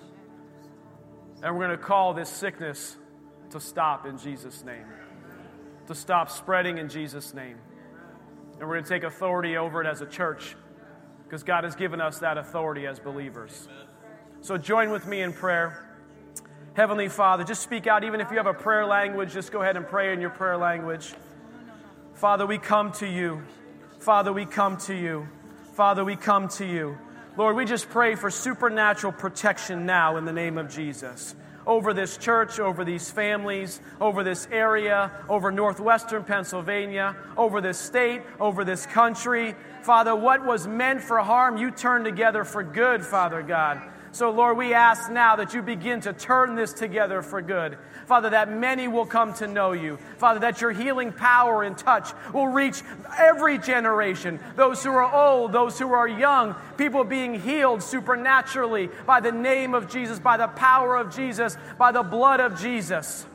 And 1.43 1.57
we're 1.57 1.67
going 1.67 1.77
to 1.77 1.83
call 1.83 2.13
this 2.13 2.29
sickness 2.29 2.95
to 3.49 3.59
stop 3.59 4.05
in 4.05 4.17
Jesus' 4.17 4.63
name, 4.63 4.85
to 5.87 5.93
stop 5.93 6.31
spreading 6.31 6.77
in 6.77 6.87
Jesus' 6.87 7.33
name. 7.33 7.57
And 8.59 8.61
we're 8.61 8.75
going 8.75 8.85
to 8.85 8.89
take 8.89 9.03
authority 9.03 9.57
over 9.57 9.81
it 9.81 9.87
as 9.87 9.99
a 9.99 10.05
church 10.05 10.55
because 11.25 11.43
God 11.43 11.65
has 11.65 11.75
given 11.75 11.99
us 11.99 12.19
that 12.19 12.37
authority 12.37 12.87
as 12.87 12.97
believers. 12.97 13.67
So 14.39 14.57
join 14.57 14.89
with 14.89 15.05
me 15.05 15.21
in 15.21 15.33
prayer. 15.33 15.89
Heavenly 16.75 17.09
Father, 17.09 17.43
just 17.43 17.61
speak 17.61 17.87
out. 17.87 18.05
Even 18.05 18.21
if 18.21 18.31
you 18.31 18.37
have 18.37 18.47
a 18.47 18.53
prayer 18.53 18.85
language, 18.85 19.33
just 19.33 19.51
go 19.51 19.61
ahead 19.61 19.75
and 19.75 19.85
pray 19.85 20.13
in 20.13 20.21
your 20.21 20.29
prayer 20.29 20.57
language. 20.57 21.13
Father, 22.13 22.45
we 22.45 22.57
come 22.57 22.93
to 22.93 23.07
you. 23.07 23.43
Father, 23.99 24.31
we 24.31 24.45
come 24.45 24.77
to 24.77 24.95
you. 24.95 25.27
Father, 25.73 26.05
we 26.05 26.15
come 26.15 26.47
to 26.49 26.65
you. 26.65 26.97
Lord, 27.35 27.55
we 27.55 27.65
just 27.65 27.89
pray 27.89 28.13
for 28.13 28.29
supernatural 28.29 29.11
protection 29.11 29.87
now 29.87 30.17
in 30.17 30.25
the 30.25 30.33
name 30.33 30.59
of 30.59 30.69
Jesus 30.69 31.35
over 31.65 31.93
this 31.93 32.17
church, 32.17 32.59
over 32.59 32.83
these 32.83 33.09
families, 33.09 33.79
over 34.01 34.23
this 34.23 34.47
area, 34.51 35.11
over 35.29 35.51
northwestern 35.51 36.23
Pennsylvania, 36.23 37.15
over 37.37 37.61
this 37.61 37.79
state, 37.79 38.21
over 38.39 38.63
this 38.63 38.85
country. 38.85 39.55
Father, 39.81 40.15
what 40.15 40.45
was 40.45 40.67
meant 40.67 41.01
for 41.01 41.19
harm, 41.19 41.57
you 41.57 41.71
turn 41.71 42.03
together 42.03 42.43
for 42.43 42.63
good, 42.63 43.03
Father 43.03 43.41
God. 43.41 43.81
So, 44.13 44.29
Lord, 44.29 44.57
we 44.57 44.75
ask 44.75 45.11
now 45.11 45.37
that 45.37 45.55
you 45.55 45.63
begin 45.63 46.01
to 46.01 46.13
turn 46.13 46.53
this 46.53 46.71
together 46.71 47.23
for 47.23 47.41
good. 47.41 47.79
Father, 48.05 48.29
that 48.29 48.51
many 48.51 48.87
will 48.87 49.07
come 49.07 49.33
to 49.35 49.47
know 49.47 49.71
you. 49.71 49.97
Father, 50.19 50.39
that 50.41 50.61
your 50.61 50.71
healing 50.71 51.11
power 51.11 51.63
and 51.63 51.75
touch 51.75 52.11
will 52.31 52.47
reach 52.47 52.83
every 53.17 53.57
generation 53.57 54.39
those 54.55 54.83
who 54.83 54.91
are 54.91 55.11
old, 55.11 55.51
those 55.51 55.79
who 55.79 55.91
are 55.93 56.07
young, 56.07 56.55
people 56.77 57.03
being 57.03 57.39
healed 57.39 57.81
supernaturally 57.81 58.87
by 59.07 59.19
the 59.19 59.31
name 59.31 59.73
of 59.73 59.89
Jesus, 59.89 60.19
by 60.19 60.37
the 60.37 60.47
power 60.47 60.95
of 60.95 61.15
Jesus, 61.15 61.57
by 61.79 61.91
the 61.91 62.03
blood 62.03 62.39
of 62.39 62.61
Jesus. 62.61 63.25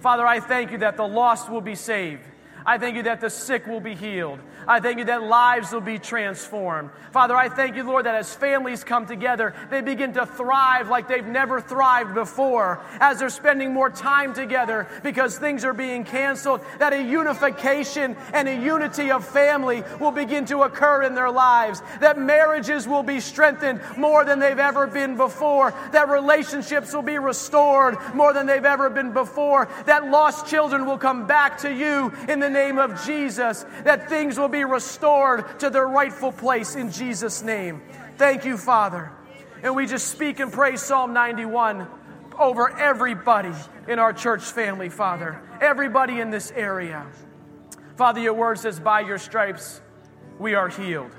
Father, 0.00 0.26
I 0.26 0.40
thank 0.40 0.72
you 0.72 0.78
that 0.78 0.98
the 0.98 1.08
lost 1.08 1.48
will 1.48 1.62
be 1.62 1.74
saved. 1.74 2.22
I 2.68 2.76
thank 2.76 2.96
you 2.96 3.04
that 3.04 3.22
the 3.22 3.30
sick 3.30 3.66
will 3.66 3.80
be 3.80 3.94
healed. 3.94 4.40
I 4.66 4.80
thank 4.80 4.98
you 4.98 5.06
that 5.06 5.22
lives 5.22 5.72
will 5.72 5.80
be 5.80 5.98
transformed. 5.98 6.90
Father, 7.12 7.34
I 7.34 7.48
thank 7.48 7.76
you, 7.76 7.82
Lord, 7.82 8.04
that 8.04 8.14
as 8.14 8.34
families 8.34 8.84
come 8.84 9.06
together, 9.06 9.54
they 9.70 9.80
begin 9.80 10.12
to 10.12 10.26
thrive 10.26 10.90
like 10.90 11.08
they've 11.08 11.24
never 11.24 11.62
thrived 11.62 12.12
before. 12.12 12.82
As 13.00 13.20
they're 13.20 13.30
spending 13.30 13.72
more 13.72 13.88
time 13.88 14.34
together 14.34 14.86
because 15.02 15.38
things 15.38 15.64
are 15.64 15.72
being 15.72 16.04
canceled, 16.04 16.60
that 16.78 16.92
a 16.92 17.02
unification 17.02 18.14
and 18.34 18.46
a 18.46 18.54
unity 18.54 19.10
of 19.10 19.26
family 19.26 19.82
will 19.98 20.12
begin 20.12 20.44
to 20.44 20.64
occur 20.64 21.04
in 21.04 21.14
their 21.14 21.30
lives. 21.30 21.80
That 22.00 22.18
marriages 22.18 22.86
will 22.86 23.02
be 23.02 23.20
strengthened 23.20 23.80
more 23.96 24.26
than 24.26 24.40
they've 24.40 24.58
ever 24.58 24.86
been 24.86 25.16
before. 25.16 25.72
That 25.92 26.10
relationships 26.10 26.92
will 26.92 27.00
be 27.00 27.18
restored 27.18 27.96
more 28.12 28.34
than 28.34 28.44
they've 28.44 28.62
ever 28.62 28.90
been 28.90 29.14
before. 29.14 29.70
That 29.86 30.10
lost 30.10 30.46
children 30.46 30.84
will 30.84 30.98
come 30.98 31.26
back 31.26 31.56
to 31.60 31.72
you 31.72 32.12
in 32.28 32.40
the 32.40 32.57
name 32.58 32.78
of 32.78 33.04
Jesus. 33.06 33.64
That 33.84 34.08
things 34.08 34.38
will 34.38 34.48
be 34.48 34.64
restored 34.64 35.60
to 35.60 35.70
their 35.70 35.86
rightful 35.86 36.32
place 36.32 36.74
in 36.74 36.90
Jesus' 36.90 37.42
name. 37.42 37.82
Thank 38.16 38.44
you, 38.44 38.56
Father. 38.56 39.12
And 39.62 39.74
we 39.74 39.86
just 39.86 40.08
speak 40.08 40.40
and 40.40 40.52
pray 40.52 40.76
Psalm 40.76 41.12
91 41.12 41.86
over 42.38 42.70
everybody 42.78 43.52
in 43.86 43.98
our 43.98 44.12
church 44.12 44.42
family, 44.42 44.88
Father. 44.88 45.40
Everybody 45.60 46.20
in 46.20 46.30
this 46.30 46.52
area. 46.54 47.06
Father, 47.96 48.20
your 48.20 48.34
word 48.34 48.58
says, 48.58 48.78
by 48.78 49.00
your 49.00 49.18
stripes 49.18 49.80
we 50.38 50.54
are 50.54 50.68
healed. 50.68 51.10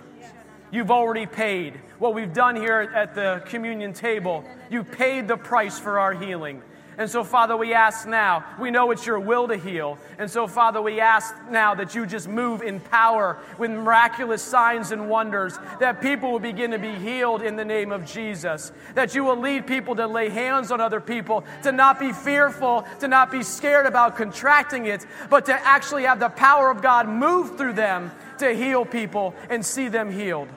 You've 0.72 0.91
already 0.91 1.25
paid. 1.25 1.74
What 1.98 2.13
we've 2.13 2.31
done 2.31 2.55
here 2.55 2.79
at 2.96 3.15
the 3.15 3.43
communion 3.48 3.91
table, 3.91 4.46
you 4.69 4.84
paid 4.84 5.27
the 5.27 5.36
price 5.36 5.79
for 5.79 6.00
our 6.00 6.13
healing. 6.13 6.62
And 7.00 7.10
so, 7.10 7.24
Father, 7.24 7.56
we 7.56 7.74
ask 7.74 8.06
now, 8.06 8.44
we 8.60 8.72
know 8.72 8.91
it's 8.91 9.06
your 9.06 9.22
will 9.22 9.48
to 9.48 9.56
heal. 9.56 9.98
And 10.18 10.29
so, 10.29 10.48
Father, 10.48 10.82
we 10.82 11.00
ask 11.00 11.34
now 11.50 11.74
that 11.75 11.96
you 11.96 12.06
just 12.06 12.27
move 12.27 12.62
in 12.62 12.82
power 12.82 13.38
with 13.58 13.72
miraculous 13.72 14.41
signs 14.41 14.91
and 14.91 15.10
wonders, 15.10 15.58
that 15.79 16.01
people 16.01 16.29
will 16.29 16.41
begin 16.41 16.72
to 16.72 16.77
be 16.77 16.94
healed 16.96 17.41
in 17.41 17.56
the 17.56 17.63
name 17.63 17.94
of 17.94 18.06
Jesus. 18.06 18.74
That 18.96 19.15
you 19.15 19.24
will 19.24 19.38
lead 19.38 19.65
people 19.65 19.96
to 19.96 20.08
lay 20.08 20.27
hands 20.27 20.74
on 20.74 20.82
other 20.82 21.00
people, 21.00 21.46
to 21.63 21.72
not 21.72 22.01
be 22.01 22.12
fearful, 22.12 22.86
to 23.00 23.08
not 23.08 23.32
be 23.32 23.44
scared 23.44 23.86
about 23.86 24.18
contracting 24.18 24.86
it, 24.86 25.06
but 25.29 25.46
to 25.46 25.53
actually 25.53 26.03
have 26.03 26.20
the 26.20 26.27
power 26.27 26.70
of 26.70 26.82
God 26.82 27.08
move 27.08 27.58
through 27.58 27.74
them 27.74 28.12
to 28.39 28.53
heal 28.53 28.84
people 28.84 29.34
and 29.50 29.65
see 29.65 29.88
them 29.88 30.12
healed. 30.12 30.50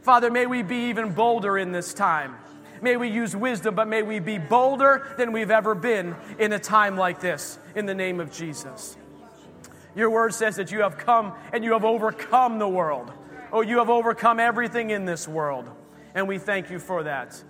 Father, 0.00 0.30
may 0.30 0.46
we 0.46 0.62
be 0.62 0.88
even 0.88 1.12
bolder 1.12 1.58
in 1.58 1.70
this 1.70 1.92
time. 1.92 2.34
May 2.82 2.96
we 2.96 3.08
use 3.08 3.34
wisdom, 3.34 3.76
but 3.76 3.86
may 3.86 4.02
we 4.02 4.18
be 4.18 4.38
bolder 4.38 5.14
than 5.16 5.30
we've 5.30 5.52
ever 5.52 5.74
been 5.74 6.16
in 6.38 6.52
a 6.52 6.58
time 6.58 6.96
like 6.96 7.20
this, 7.20 7.58
in 7.76 7.86
the 7.86 7.94
name 7.94 8.18
of 8.18 8.32
Jesus. 8.32 8.96
Your 9.94 10.10
word 10.10 10.34
says 10.34 10.56
that 10.56 10.72
you 10.72 10.82
have 10.82 10.98
come 10.98 11.32
and 11.52 11.62
you 11.62 11.72
have 11.72 11.84
overcome 11.84 12.58
the 12.58 12.68
world. 12.68 13.12
Oh, 13.52 13.60
you 13.60 13.78
have 13.78 13.88
overcome 13.88 14.40
everything 14.40 14.90
in 14.90 15.04
this 15.04 15.28
world. 15.28 15.70
And 16.14 16.26
we 16.26 16.38
thank 16.38 16.70
you 16.70 16.78
for 16.78 17.04
that. 17.04 17.42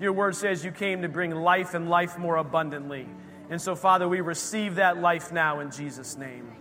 Your 0.00 0.12
word 0.12 0.36
says 0.36 0.64
you 0.64 0.70
came 0.70 1.02
to 1.02 1.08
bring 1.08 1.32
life 1.32 1.74
and 1.74 1.90
life 1.90 2.16
more 2.16 2.36
abundantly. 2.36 3.06
And 3.50 3.60
so, 3.60 3.74
Father, 3.74 4.08
we 4.08 4.20
receive 4.20 4.76
that 4.76 4.98
life 4.98 5.32
now 5.32 5.60
in 5.60 5.70
Jesus' 5.70 6.16
name. 6.16 6.52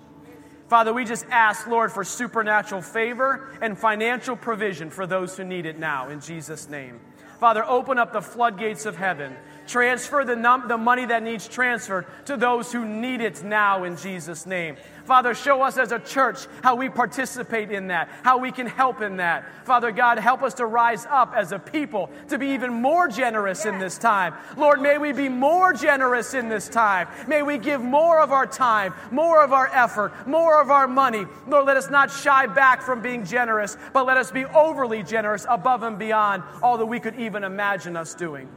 Father, 0.67 0.91
we 0.91 1.05
just 1.05 1.25
ask, 1.29 1.65
Lord, 1.67 1.93
for 1.93 2.03
supernatural 2.03 2.81
favor 2.81 3.57
and 3.62 3.77
financial 3.77 4.36
provision 4.36 4.89
for 4.89 5.07
those 5.07 5.38
who 5.38 5.46
need 5.46 5.65
it 5.65 5.79
now 5.79 6.10
in 6.10 6.19
Jesus' 6.19 6.67
name. 6.67 7.00
Father, 7.39 7.63
open 7.65 8.00
up 8.00 8.13
the 8.13 8.22
floodgates 8.22 8.86
of 8.86 8.98
heaven. 8.98 9.36
Transfer 9.67 10.24
the, 10.24 10.36
num- 10.36 10.67
the 10.67 10.77
money 10.77 11.05
that 11.05 11.24
needs 11.24 11.47
transferred 11.47 12.05
to 12.25 12.38
those 12.38 12.71
who 12.71 12.86
need 12.86 13.21
it 13.21 13.43
now 13.43 13.83
in 13.83 13.97
Jesus' 13.97 14.45
name. 14.45 14.77
Father, 15.05 15.33
show 15.33 15.62
us 15.62 15.77
as 15.77 15.93
a 15.93 16.00
church 16.00 16.47
how 16.62 16.75
we 16.75 16.89
participate 16.89 17.71
in 17.71 17.88
that, 17.88 18.09
how 18.24 18.38
we 18.38 18.51
can 18.51 18.67
help 18.67 19.01
in 19.01 19.17
that. 19.17 19.65
Father 19.65 19.91
God, 19.91 20.19
help 20.19 20.43
us 20.43 20.55
to 20.55 20.65
rise 20.65 21.05
up 21.05 21.33
as 21.33 21.53
a 21.53 21.59
people 21.59 22.09
to 22.27 22.38
be 22.38 22.47
even 22.47 22.74
more 22.74 23.07
generous 23.07 23.65
in 23.65 23.79
this 23.79 23.97
time. 23.97 24.34
Lord, 24.58 24.82
may 24.82 24.97
we 24.97 25.13
be 25.13 25.30
more 25.30 25.71
generous 25.71 26.34
in 26.34 26.49
this 26.49 26.67
time. 26.67 27.08
May 27.27 27.41
we 27.41 27.58
give 27.58 27.82
more 27.82 28.19
of 28.19 28.34
our 28.34 28.45
time, 28.45 28.93
more 29.12 29.41
of 29.43 29.53
our 29.53 29.67
effort, 29.67 30.27
more 30.27 30.62
of 30.62 30.71
our 30.71 30.88
money. 30.88 31.25
Lord, 31.47 31.65
let 31.65 31.77
us 31.77 31.89
not 31.89 32.12
shy 32.12 32.45
back 32.45 32.82
from 32.82 33.01
being 33.01 33.25
generous, 33.25 33.77
but 33.93 34.06
let 34.06 34.17
us 34.17 34.32
be 34.32 34.43
overly 34.45 35.03
generous 35.03 35.45
above 35.49 35.84
and 35.84 35.97
beyond 35.97 36.43
all 36.62 36.77
that 36.77 36.86
we 36.86 36.99
could 36.99 37.17
even 37.19 37.45
imagine 37.45 37.95
us 37.95 38.13
doing. 38.13 38.49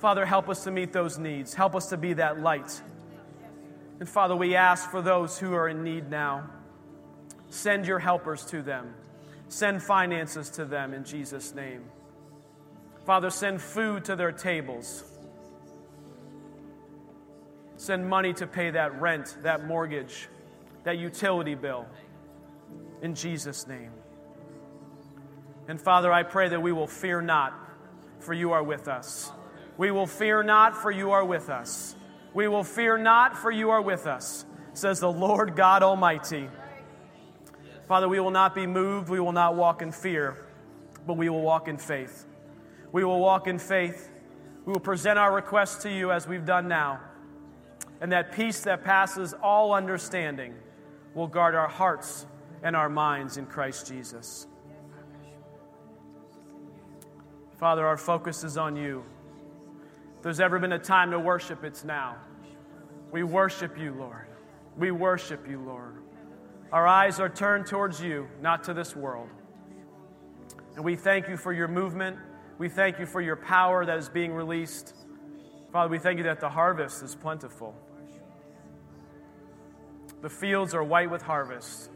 Father, 0.00 0.24
help 0.24 0.48
us 0.48 0.64
to 0.64 0.70
meet 0.70 0.94
those 0.94 1.18
needs. 1.18 1.52
Help 1.52 1.74
us 1.74 1.90
to 1.90 1.98
be 1.98 2.14
that 2.14 2.40
light. 2.40 2.80
And 3.98 4.08
Father, 4.08 4.34
we 4.34 4.56
ask 4.56 4.90
for 4.90 5.02
those 5.02 5.38
who 5.38 5.52
are 5.52 5.68
in 5.68 5.84
need 5.84 6.08
now. 6.08 6.48
Send 7.50 7.86
your 7.86 7.98
helpers 7.98 8.46
to 8.46 8.62
them. 8.62 8.94
Send 9.48 9.82
finances 9.82 10.48
to 10.50 10.64
them 10.64 10.94
in 10.94 11.04
Jesus' 11.04 11.54
name. 11.54 11.84
Father, 13.04 13.28
send 13.28 13.60
food 13.60 14.06
to 14.06 14.16
their 14.16 14.32
tables. 14.32 15.04
Send 17.76 18.08
money 18.08 18.32
to 18.34 18.46
pay 18.46 18.70
that 18.70 18.98
rent, 19.02 19.36
that 19.42 19.66
mortgage, 19.66 20.28
that 20.84 20.96
utility 20.96 21.54
bill 21.54 21.84
in 23.02 23.14
Jesus' 23.14 23.66
name. 23.66 23.90
And 25.68 25.78
Father, 25.78 26.10
I 26.10 26.22
pray 26.22 26.48
that 26.48 26.62
we 26.62 26.72
will 26.72 26.86
fear 26.86 27.20
not, 27.20 27.52
for 28.20 28.32
you 28.32 28.52
are 28.52 28.62
with 28.62 28.88
us. 28.88 29.30
We 29.76 29.90
will 29.90 30.06
fear 30.06 30.42
not, 30.42 30.76
for 30.76 30.90
you 30.90 31.12
are 31.12 31.24
with 31.24 31.48
us. 31.48 31.94
We 32.34 32.48
will 32.48 32.64
fear 32.64 32.98
not, 32.98 33.36
for 33.36 33.50
you 33.50 33.70
are 33.70 33.82
with 33.82 34.06
us, 34.06 34.44
says 34.74 35.00
the 35.00 35.10
Lord 35.10 35.56
God 35.56 35.82
Almighty. 35.82 36.48
Father, 37.88 38.08
we 38.08 38.20
will 38.20 38.30
not 38.30 38.54
be 38.54 38.66
moved, 38.66 39.08
we 39.08 39.18
will 39.18 39.32
not 39.32 39.56
walk 39.56 39.82
in 39.82 39.90
fear, 39.90 40.46
but 41.06 41.16
we 41.16 41.28
will 41.28 41.42
walk 41.42 41.66
in 41.66 41.76
faith. 41.76 42.26
We 42.92 43.04
will 43.04 43.20
walk 43.20 43.46
in 43.46 43.58
faith. 43.58 44.10
We 44.64 44.72
will 44.72 44.80
present 44.80 45.18
our 45.18 45.34
requests 45.34 45.82
to 45.82 45.90
you 45.90 46.12
as 46.12 46.28
we've 46.28 46.44
done 46.44 46.68
now. 46.68 47.00
And 48.00 48.12
that 48.12 48.32
peace 48.32 48.60
that 48.62 48.84
passes 48.84 49.32
all 49.32 49.72
understanding 49.72 50.54
will 51.14 51.26
guard 51.26 51.54
our 51.54 51.68
hearts 51.68 52.26
and 52.62 52.76
our 52.76 52.88
minds 52.88 53.36
in 53.36 53.46
Christ 53.46 53.88
Jesus. 53.88 54.46
Father, 57.58 57.86
our 57.86 57.96
focus 57.96 58.44
is 58.44 58.56
on 58.56 58.76
you. 58.76 59.04
If 60.20 60.24
there's 60.24 60.40
ever 60.40 60.58
been 60.58 60.72
a 60.72 60.78
time 60.78 61.12
to 61.12 61.18
worship, 61.18 61.64
it's 61.64 61.82
now. 61.82 62.18
We 63.10 63.22
worship 63.22 63.78
you, 63.78 63.94
Lord. 63.94 64.26
We 64.76 64.90
worship 64.90 65.48
you, 65.48 65.62
Lord. 65.62 65.94
Our 66.70 66.86
eyes 66.86 67.18
are 67.20 67.30
turned 67.30 67.64
towards 67.64 68.02
you, 68.02 68.28
not 68.42 68.64
to 68.64 68.74
this 68.74 68.94
world. 68.94 69.30
And 70.76 70.84
we 70.84 70.94
thank 70.94 71.26
you 71.30 71.38
for 71.38 71.54
your 71.54 71.68
movement. 71.68 72.18
We 72.58 72.68
thank 72.68 72.98
you 72.98 73.06
for 73.06 73.22
your 73.22 73.36
power 73.36 73.86
that 73.86 73.96
is 73.96 74.10
being 74.10 74.34
released. 74.34 74.94
Father, 75.72 75.88
we 75.88 75.98
thank 75.98 76.18
you 76.18 76.24
that 76.24 76.40
the 76.40 76.50
harvest 76.50 77.02
is 77.02 77.14
plentiful. 77.14 77.74
The 80.20 80.28
fields 80.28 80.74
are 80.74 80.84
white 80.84 81.10
with 81.10 81.22
harvest. 81.22 81.88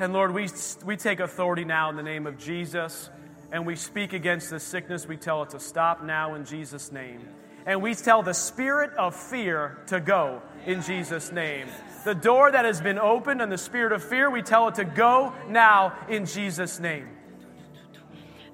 And 0.00 0.12
Lord, 0.12 0.34
we, 0.34 0.48
we 0.84 0.96
take 0.96 1.20
authority 1.20 1.64
now 1.64 1.90
in 1.90 1.94
the 1.94 2.02
name 2.02 2.26
of 2.26 2.38
Jesus 2.38 3.08
and 3.52 3.66
we 3.66 3.76
speak 3.76 4.12
against 4.12 4.50
this 4.50 4.62
sickness. 4.62 5.06
We 5.06 5.16
tell 5.16 5.42
it 5.42 5.50
to 5.50 5.60
stop 5.60 6.02
now 6.02 6.34
in 6.34 6.44
Jesus' 6.44 6.92
name. 6.92 7.28
And 7.66 7.82
we 7.82 7.94
tell 7.94 8.22
the 8.22 8.34
spirit 8.34 8.92
of 8.94 9.14
fear 9.14 9.78
to 9.88 10.00
go 10.00 10.42
in 10.64 10.82
Jesus' 10.82 11.32
name. 11.32 11.68
The 12.04 12.14
door 12.14 12.50
that 12.50 12.64
has 12.64 12.80
been 12.80 12.98
opened 12.98 13.42
and 13.42 13.52
the 13.52 13.58
spirit 13.58 13.92
of 13.92 14.02
fear, 14.02 14.30
we 14.30 14.42
tell 14.42 14.68
it 14.68 14.76
to 14.76 14.84
go 14.84 15.34
now 15.48 15.92
in 16.08 16.24
Jesus' 16.24 16.80
name. 16.80 17.08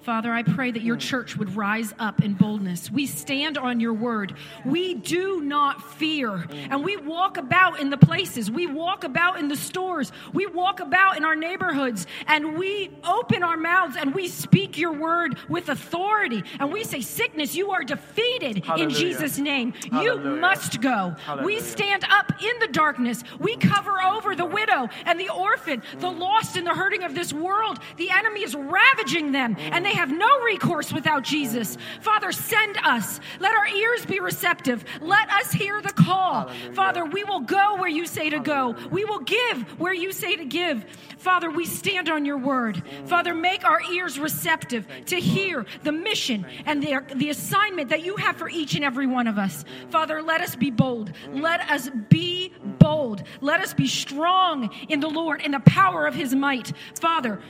Father, 0.04 0.34
I 0.34 0.42
pray 0.42 0.70
that 0.70 0.82
your 0.82 0.96
hmm. 0.96 1.00
church 1.00 1.36
would 1.38 1.56
rise 1.56 1.94
up 1.98 2.22
in 2.22 2.34
boldness. 2.34 2.90
We 2.90 3.06
stand 3.06 3.56
on 3.56 3.80
your 3.80 3.94
word. 3.94 4.34
We 4.62 4.92
do 4.92 5.40
not 5.40 5.82
fear. 5.94 6.40
Hmm. 6.40 6.72
And 6.72 6.84
we 6.84 6.98
walk 6.98 7.38
about 7.38 7.80
in 7.80 7.88
the 7.88 7.96
places. 7.96 8.50
We 8.50 8.66
walk 8.66 9.04
about 9.04 9.38
in 9.38 9.48
the 9.48 9.56
stores. 9.56 10.12
We 10.34 10.44
walk 10.44 10.80
about 10.80 11.16
in 11.16 11.24
our 11.24 11.34
neighborhoods. 11.34 12.06
And 12.26 12.58
we 12.58 12.90
open 13.02 13.42
our 13.42 13.56
mouths 13.56 13.96
and 13.98 14.14
we 14.14 14.28
speak 14.28 14.76
your 14.76 14.92
word 14.92 15.38
with 15.48 15.70
authority. 15.70 16.44
And 16.60 16.70
we 16.70 16.84
say, 16.84 17.00
Sickness, 17.00 17.54
you 17.54 17.70
are 17.70 17.82
defeated 17.82 18.62
Hallelujah. 18.62 18.88
in 18.88 18.94
Jesus' 18.94 19.38
name. 19.38 19.72
Hallelujah. 19.90 20.34
You 20.34 20.40
must 20.40 20.82
go. 20.82 21.16
Hallelujah. 21.24 21.46
We 21.46 21.60
stand 21.60 22.04
up 22.10 22.30
in 22.42 22.58
the 22.60 22.68
darkness. 22.68 23.24
We 23.38 23.56
cover 23.56 24.02
over 24.02 24.36
the 24.36 24.44
widow 24.44 24.90
and 25.06 25.18
the 25.18 25.30
orphan, 25.30 25.82
the 25.98 26.10
hmm. 26.10 26.20
lost 26.20 26.58
and 26.58 26.66
the 26.66 26.74
hurting 26.74 27.04
of 27.04 27.14
this 27.14 27.32
world. 27.32 27.78
The 27.96 28.10
enemy 28.10 28.42
is 28.42 28.54
ravaging 28.54 29.32
them, 29.32 29.56
and 29.58 29.82
they 29.82 29.93
have 29.94 30.10
no 30.10 30.40
recourse 30.42 30.92
without 30.92 31.24
Jesus. 31.24 31.76
Father, 32.00 32.32
send 32.32 32.76
us. 32.84 33.20
Let 33.40 33.54
our 33.54 33.66
ears 33.66 34.06
be 34.06 34.20
receptive. 34.20 34.84
Let 35.00 35.30
us 35.30 35.52
hear 35.52 35.80
the 35.80 35.92
call. 35.92 36.50
Father, 36.72 37.04
we 37.04 37.24
will 37.24 37.40
go 37.40 37.76
where 37.76 37.88
you 37.88 38.06
say 38.06 38.30
to 38.30 38.38
go. 38.38 38.76
We 38.90 39.04
will 39.04 39.20
give 39.20 39.62
where 39.78 39.94
you 39.94 40.12
say 40.12 40.36
to 40.36 40.44
give. 40.44 40.84
Father, 41.18 41.50
we 41.50 41.64
stand 41.64 42.08
on 42.08 42.24
your 42.24 42.38
word. 42.38 42.82
Father, 43.06 43.34
make 43.34 43.64
our 43.64 43.80
ears 43.90 44.18
receptive 44.18 44.86
to 45.06 45.16
hear 45.16 45.64
the 45.82 45.92
mission 45.92 46.44
and 46.66 46.82
the, 46.82 47.02
the 47.14 47.30
assignment 47.30 47.88
that 47.88 48.04
you 48.04 48.16
have 48.16 48.36
for 48.36 48.48
each 48.48 48.74
and 48.74 48.84
every 48.84 49.06
one 49.06 49.26
of 49.26 49.38
us. 49.38 49.64
Father, 49.90 50.22
let 50.22 50.40
us 50.40 50.54
be 50.54 50.70
bold. 50.70 51.12
Let 51.32 51.60
us 51.70 51.88
be 52.08 52.52
bold. 52.78 53.22
Let 53.40 53.60
us 53.60 53.72
be 53.72 53.86
strong 53.86 54.70
in 54.88 55.00
the 55.00 55.08
Lord, 55.08 55.40
in 55.40 55.52
the 55.52 55.60
power 55.60 56.06
of 56.06 56.14
his 56.14 56.34
might. 56.34 56.72
Father, 57.00 57.40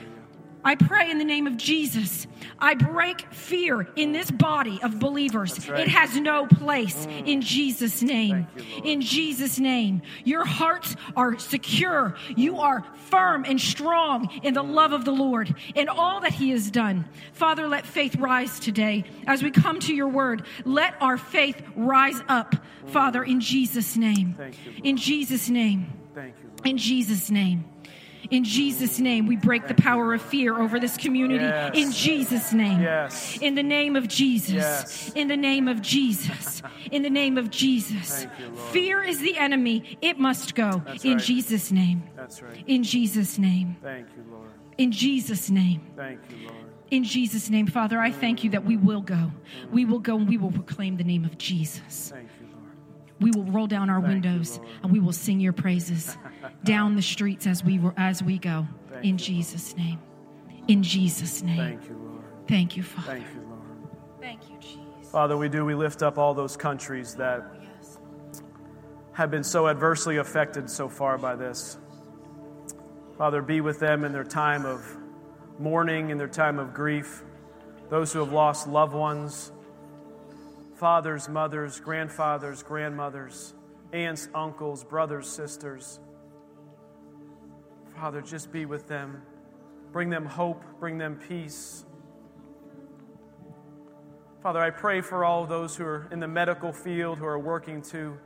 I 0.64 0.74
pray 0.76 1.10
in 1.10 1.18
the 1.18 1.24
name 1.24 1.46
of 1.46 1.56
Jesus. 1.56 2.26
I 2.58 2.74
break 2.74 3.32
fear 3.32 3.86
in 3.96 4.12
this 4.12 4.30
body 4.30 4.80
of 4.82 4.98
believers. 4.98 5.68
right. 5.68 5.80
It 5.80 5.88
has 5.88 6.16
no 6.16 6.46
place 6.46 7.06
in 7.06 7.40
Jesus' 7.42 8.02
name. 8.02 8.46
You, 8.56 8.82
in 8.84 9.00
Jesus' 9.00 9.58
name. 9.58 10.02
Your 10.24 10.44
hearts 10.44 10.96
are 11.16 11.38
secure. 11.38 12.14
You 12.36 12.60
are 12.60 12.84
firm 13.10 13.44
and 13.46 13.60
strong 13.60 14.30
in 14.42 14.54
the 14.54 14.62
love 14.62 14.92
of 14.92 15.04
the 15.04 15.12
Lord 15.12 15.54
in 15.74 15.88
all 15.88 16.20
that 16.20 16.32
He 16.32 16.50
has 16.50 16.70
done. 16.70 17.04
Father, 17.32 17.68
let 17.68 17.86
faith 17.86 18.16
rise 18.16 18.58
today 18.58 19.04
as 19.26 19.42
we 19.42 19.50
come 19.50 19.80
to 19.80 19.94
your 19.94 20.08
word. 20.08 20.46
Let 20.64 20.94
our 21.00 21.18
faith 21.18 21.60
rise 21.76 22.20
up, 22.28 22.54
Father, 22.86 23.22
in 23.22 23.40
Jesus' 23.40 23.96
name. 23.96 24.34
Thank 24.38 24.54
you, 24.64 24.72
In 24.82 24.96
Jesus' 24.96 25.48
name. 25.48 25.92
Thank 26.14 26.34
you. 26.42 26.50
In 26.70 26.78
Jesus' 26.78 27.30
name. 27.30 27.64
In 28.30 28.44
Jesus' 28.44 28.98
name, 28.98 29.26
we 29.26 29.36
break 29.36 29.68
the 29.68 29.74
power 29.74 30.14
of 30.14 30.22
fear 30.22 30.60
over 30.60 30.80
this 30.80 30.96
community. 30.96 31.44
Yes. 31.44 31.74
In 31.74 31.92
Jesus' 31.92 32.52
name. 32.52 32.80
Yes. 32.80 33.38
In 33.40 33.54
the 33.54 33.62
name 33.62 33.96
of 33.96 34.08
Jesus. 34.08 34.54
Yes. 34.54 35.12
In 35.14 35.28
the 35.28 35.36
name 35.36 35.68
of 35.68 35.82
Jesus. 35.82 36.62
In 36.90 37.02
the 37.02 37.10
name 37.10 37.38
of 37.38 37.50
Jesus. 37.50 38.26
You. 38.38 38.54
Fear 38.72 39.02
is 39.02 39.20
the 39.20 39.36
enemy. 39.36 39.98
It 40.00 40.18
must 40.18 40.54
go. 40.54 40.82
That's 40.84 41.04
In 41.04 41.14
right. 41.14 41.22
Jesus' 41.22 41.70
name. 41.70 42.02
That's 42.16 42.42
right. 42.42 42.64
In 42.66 42.82
Jesus' 42.82 43.38
name. 43.38 43.76
Thank 43.82 44.08
you, 44.16 44.24
Lord. 44.30 44.50
In 44.78 44.90
Jesus' 44.90 45.50
name. 45.50 45.82
Thank 45.96 46.20
you, 46.30 46.48
Lord. 46.48 46.64
In 46.90 47.02
Jesus' 47.02 47.50
name, 47.50 47.66
Father, 47.66 47.98
I 47.98 48.10
thank 48.10 48.44
you 48.44 48.50
that 48.50 48.64
we 48.64 48.76
will 48.76 49.00
go. 49.00 49.32
We 49.72 49.84
will 49.84 49.98
go 49.98 50.16
and 50.16 50.28
we 50.28 50.36
will 50.36 50.52
proclaim 50.52 50.96
the 50.96 51.04
name 51.04 51.24
of 51.24 51.38
Jesus. 51.38 52.12
Thank 53.20 53.34
you, 53.34 53.40
Lord. 53.40 53.46
We 53.46 53.52
will 53.52 53.52
roll 53.52 53.66
down 53.66 53.90
our 53.90 54.00
Thank 54.00 54.24
windows 54.24 54.58
Lord. 54.58 54.70
and 54.82 54.92
we 54.92 55.00
will 55.00 55.12
sing 55.12 55.40
your 55.40 55.52
praises 55.52 56.16
down 56.64 56.96
the 56.96 57.02
streets 57.02 57.46
as 57.46 57.64
we 57.64 57.80
as 57.96 58.22
we 58.22 58.38
go. 58.38 58.66
Thank 58.90 59.04
In 59.04 59.12
you, 59.12 59.18
Jesus' 59.18 59.76
name. 59.76 59.98
In 60.68 60.82
Jesus' 60.82 61.42
name. 61.42 61.56
Thank 61.78 61.88
you, 61.88 61.96
Lord. 61.96 62.24
Thank 62.48 62.76
you, 62.76 62.82
Father. 62.82 63.06
Thank 63.18 63.26
you, 63.34 63.40
Lord. 63.48 63.60
Thank 64.20 64.50
you, 64.50 64.56
Jesus. 64.58 65.10
Father, 65.12 65.36
we 65.36 65.48
do. 65.48 65.64
We 65.64 65.74
lift 65.74 66.02
up 66.02 66.18
all 66.18 66.34
those 66.34 66.56
countries 66.56 67.14
that 67.16 67.40
oh, 67.52 67.56
Yes. 67.78 67.98
have 69.12 69.30
been 69.30 69.44
so 69.44 69.68
adversely 69.68 70.16
affected 70.16 70.68
so 70.70 70.88
far 70.88 71.18
by 71.18 71.36
this. 71.36 71.78
Father, 73.18 73.42
be 73.42 73.60
with 73.60 73.78
them 73.78 74.04
in 74.04 74.12
their 74.12 74.24
time 74.24 74.64
of 74.66 74.96
mourning, 75.58 76.10
in 76.10 76.18
their 76.18 76.26
time 76.28 76.58
of 76.58 76.74
grief, 76.74 77.22
those 77.90 78.12
who 78.12 78.18
have 78.18 78.32
lost 78.32 78.66
loved 78.66 78.94
ones, 78.94 79.52
fathers, 80.84 81.30
mothers, 81.30 81.80
grandfathers, 81.80 82.62
grandmothers, 82.62 83.54
aunts, 83.94 84.28
uncles, 84.34 84.84
brothers, 84.84 85.26
sisters. 85.26 85.98
Father, 87.96 88.20
just 88.20 88.52
be 88.52 88.66
with 88.66 88.86
them. 88.86 89.22
Bring 89.92 90.10
them 90.10 90.26
hope, 90.26 90.62
bring 90.80 90.98
them 90.98 91.18
peace. 91.26 91.86
Father, 94.42 94.60
I 94.60 94.68
pray 94.68 95.00
for 95.00 95.24
all 95.24 95.46
those 95.46 95.74
who 95.74 95.86
are 95.86 96.06
in 96.12 96.20
the 96.20 96.28
medical 96.28 96.70
field, 96.70 97.16
who 97.16 97.24
are 97.24 97.38
working 97.38 97.80
to 97.84 98.18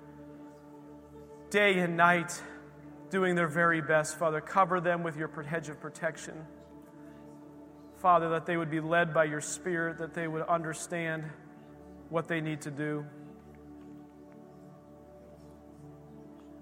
day 1.51 1.79
and 1.79 1.97
night, 1.97 2.43
doing 3.09 3.37
their 3.37 3.47
very 3.47 3.81
best. 3.81 4.19
Father, 4.19 4.41
cover 4.41 4.81
them 4.81 5.05
with 5.05 5.17
your 5.17 5.29
hedge 5.45 5.69
of 5.69 5.81
protection. 5.81 6.35
Father, 7.99 8.31
that 8.31 8.47
they 8.47 8.57
would 8.57 8.69
be 8.69 8.81
led 8.81 9.15
by 9.15 9.27
your 9.27 9.41
Spirit, 9.41 9.99
that 9.99 10.13
they 10.13 10.27
would 10.27 10.43
understand 10.43 11.23
what 12.11 12.29
they 12.29 12.41
need 12.41 12.63
to 12.63 12.71
do. 12.71 13.05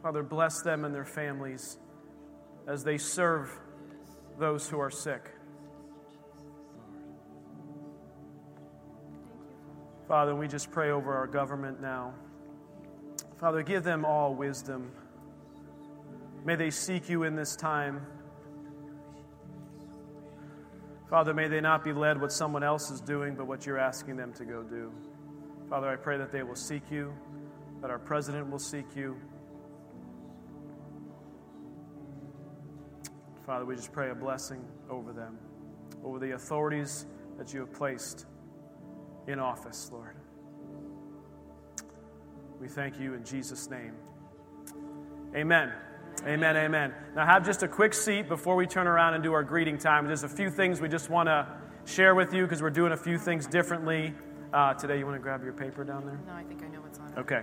Father, 0.02 0.22
bless 0.22 0.62
them 0.62 0.84
and 0.84 0.94
their 0.94 1.04
families 1.04 1.78
as 2.68 2.84
they 2.84 2.98
serve 2.98 3.50
those 4.38 4.68
who 4.68 4.78
are 4.78 4.90
sick. 4.90 5.30
Father, 10.06 10.36
we 10.36 10.46
just 10.46 10.70
pray 10.70 10.90
over 10.90 11.14
our 11.14 11.26
government 11.26 11.80
now. 11.80 12.14
Father, 13.40 13.62
give 13.62 13.82
them 13.82 14.04
all 14.04 14.34
wisdom. 14.34 14.92
May 16.44 16.54
they 16.54 16.70
seek 16.70 17.08
you 17.08 17.24
in 17.24 17.34
this 17.34 17.56
time. 17.56 18.06
Father, 21.10 21.34
may 21.34 21.48
they 21.48 21.60
not 21.60 21.82
be 21.82 21.92
led 21.92 22.20
what 22.20 22.30
someone 22.30 22.62
else 22.62 22.90
is 22.90 23.00
doing, 23.00 23.34
but 23.34 23.46
what 23.46 23.66
you're 23.66 23.78
asking 23.78 24.16
them 24.16 24.32
to 24.34 24.44
go 24.44 24.62
do. 24.62 24.92
Father, 25.68 25.88
I 25.88 25.96
pray 25.96 26.16
that 26.16 26.30
they 26.30 26.44
will 26.44 26.54
seek 26.54 26.92
you, 26.92 27.12
that 27.80 27.90
our 27.90 27.98
president 27.98 28.48
will 28.48 28.58
seek 28.60 28.94
you. 28.94 29.16
Father, 33.44 33.64
we 33.64 33.74
just 33.74 33.92
pray 33.92 34.10
a 34.10 34.14
blessing 34.14 34.64
over 34.88 35.12
them, 35.12 35.38
over 36.04 36.20
the 36.20 36.34
authorities 36.34 37.06
that 37.36 37.52
you 37.52 37.60
have 37.60 37.72
placed 37.72 38.26
in 39.26 39.40
office, 39.40 39.90
Lord. 39.92 40.14
We 42.60 42.68
thank 42.68 43.00
you 43.00 43.14
in 43.14 43.24
Jesus' 43.24 43.68
name. 43.68 43.94
Amen. 45.34 45.72
Amen. 46.24 46.56
Amen. 46.56 46.94
Now, 47.16 47.26
have 47.26 47.44
just 47.44 47.64
a 47.64 47.68
quick 47.68 47.92
seat 47.92 48.28
before 48.28 48.54
we 48.54 48.66
turn 48.66 48.86
around 48.86 49.14
and 49.14 49.22
do 49.22 49.32
our 49.32 49.42
greeting 49.42 49.78
time. 49.78 50.06
There's 50.06 50.22
a 50.22 50.28
few 50.28 50.48
things 50.48 50.80
we 50.80 50.88
just 50.88 51.10
want 51.10 51.28
to 51.28 51.46
share 51.84 52.14
with 52.14 52.32
you 52.32 52.44
because 52.44 52.62
we're 52.62 52.70
doing 52.70 52.92
a 52.92 52.96
few 52.96 53.18
things 53.18 53.46
differently 53.48 54.14
uh, 54.56 54.72
today. 54.74 54.98
You 54.98 55.04
want 55.04 55.16
to 55.16 55.22
grab 55.22 55.44
your 55.44 55.52
paper 55.52 55.84
down 55.84 56.06
there? 56.06 56.18
No, 56.26 56.32
I 56.32 56.42
think 56.44 56.62
I 56.62 56.68
know 56.68 56.80
what's 56.80 56.98
on 56.98 57.08
it. 57.08 57.18
Okay. 57.18 57.42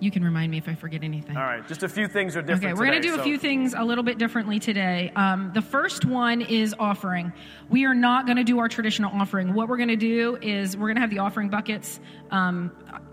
You 0.00 0.10
can 0.10 0.24
remind 0.24 0.50
me 0.50 0.58
if 0.58 0.68
I 0.68 0.74
forget 0.74 1.04
anything. 1.04 1.36
All 1.36 1.42
right. 1.44 1.66
Just 1.68 1.82
a 1.82 1.88
few 1.88 2.08
things 2.08 2.36
are 2.36 2.42
different. 2.42 2.64
Okay, 2.64 2.72
we're 2.72 2.86
going 2.86 3.00
to 3.00 3.08
today, 3.08 3.14
do 3.14 3.20
a 3.20 3.24
few 3.24 3.38
things 3.38 3.74
a 3.76 3.84
little 3.84 4.02
bit 4.02 4.18
differently 4.18 4.58
today. 4.58 5.12
Um, 5.14 5.52
the 5.54 5.62
first 5.62 6.04
one 6.04 6.40
is 6.40 6.74
offering. 6.78 7.32
We 7.68 7.84
are 7.84 7.94
not 7.94 8.26
going 8.26 8.38
to 8.38 8.44
do 8.44 8.58
our 8.58 8.68
traditional 8.68 9.12
offering. 9.14 9.54
What 9.54 9.68
we're 9.68 9.76
going 9.76 9.90
to 9.90 9.96
do 9.96 10.36
is 10.42 10.76
we're 10.76 10.88
going 10.88 10.96
to 10.96 11.00
have 11.02 11.10
the 11.10 11.20
offering 11.20 11.48
buckets, 11.48 12.00
um, 12.32 12.72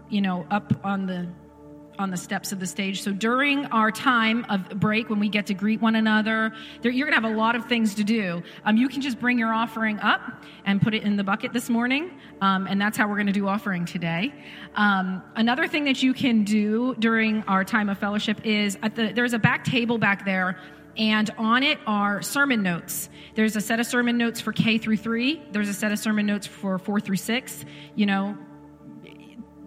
you 0.09 0.21
know, 0.21 0.47
up 0.49 0.73
on 0.83 1.05
the 1.05 1.29
on 2.01 2.11
the 2.11 2.17
steps 2.17 2.51
of 2.51 2.59
the 2.59 2.67
stage. 2.67 3.01
So 3.01 3.11
during 3.13 3.65
our 3.67 3.91
time 3.91 4.45
of 4.49 4.79
break, 4.79 5.09
when 5.09 5.19
we 5.19 5.29
get 5.29 5.45
to 5.47 5.53
greet 5.53 5.81
one 5.81 5.95
another, 5.95 6.51
there, 6.81 6.91
you're 6.91 7.07
going 7.07 7.21
to 7.21 7.27
have 7.27 7.33
a 7.33 7.37
lot 7.37 7.55
of 7.55 7.65
things 7.67 7.95
to 7.95 8.03
do. 8.03 8.43
Um, 8.65 8.75
you 8.75 8.89
can 8.89 9.01
just 9.01 9.19
bring 9.19 9.39
your 9.39 9.53
offering 9.53 9.99
up 9.99 10.43
and 10.65 10.81
put 10.81 10.93
it 10.93 11.03
in 11.03 11.15
the 11.15 11.23
bucket 11.23 11.53
this 11.53 11.69
morning, 11.69 12.11
um, 12.41 12.67
and 12.67 12.81
that's 12.81 12.97
how 12.97 13.07
we're 13.07 13.15
going 13.15 13.27
to 13.27 13.33
do 13.33 13.47
offering 13.47 13.85
today. 13.85 14.33
Um, 14.75 15.23
another 15.35 15.67
thing 15.67 15.85
that 15.85 16.03
you 16.03 16.13
can 16.13 16.43
do 16.43 16.95
during 16.95 17.43
our 17.43 17.63
time 17.63 17.87
of 17.89 17.97
fellowship 17.97 18.41
is 18.43 18.77
the 18.95 19.11
there's 19.13 19.33
a 19.33 19.39
back 19.39 19.63
table 19.63 19.97
back 19.97 20.25
there. 20.25 20.59
And 20.97 21.29
on 21.37 21.63
it 21.63 21.79
are 21.87 22.21
sermon 22.21 22.63
notes. 22.63 23.09
There's 23.35 23.55
a 23.55 23.61
set 23.61 23.79
of 23.79 23.85
sermon 23.85 24.17
notes 24.17 24.41
for 24.41 24.51
K 24.51 24.77
through 24.77 24.97
three. 24.97 25.41
There's 25.51 25.69
a 25.69 25.73
set 25.73 25.93
of 25.93 25.99
sermon 25.99 26.25
notes 26.25 26.47
for 26.47 26.77
four 26.77 26.99
through 26.99 27.15
six. 27.15 27.63
You 27.95 28.07
know, 28.07 28.37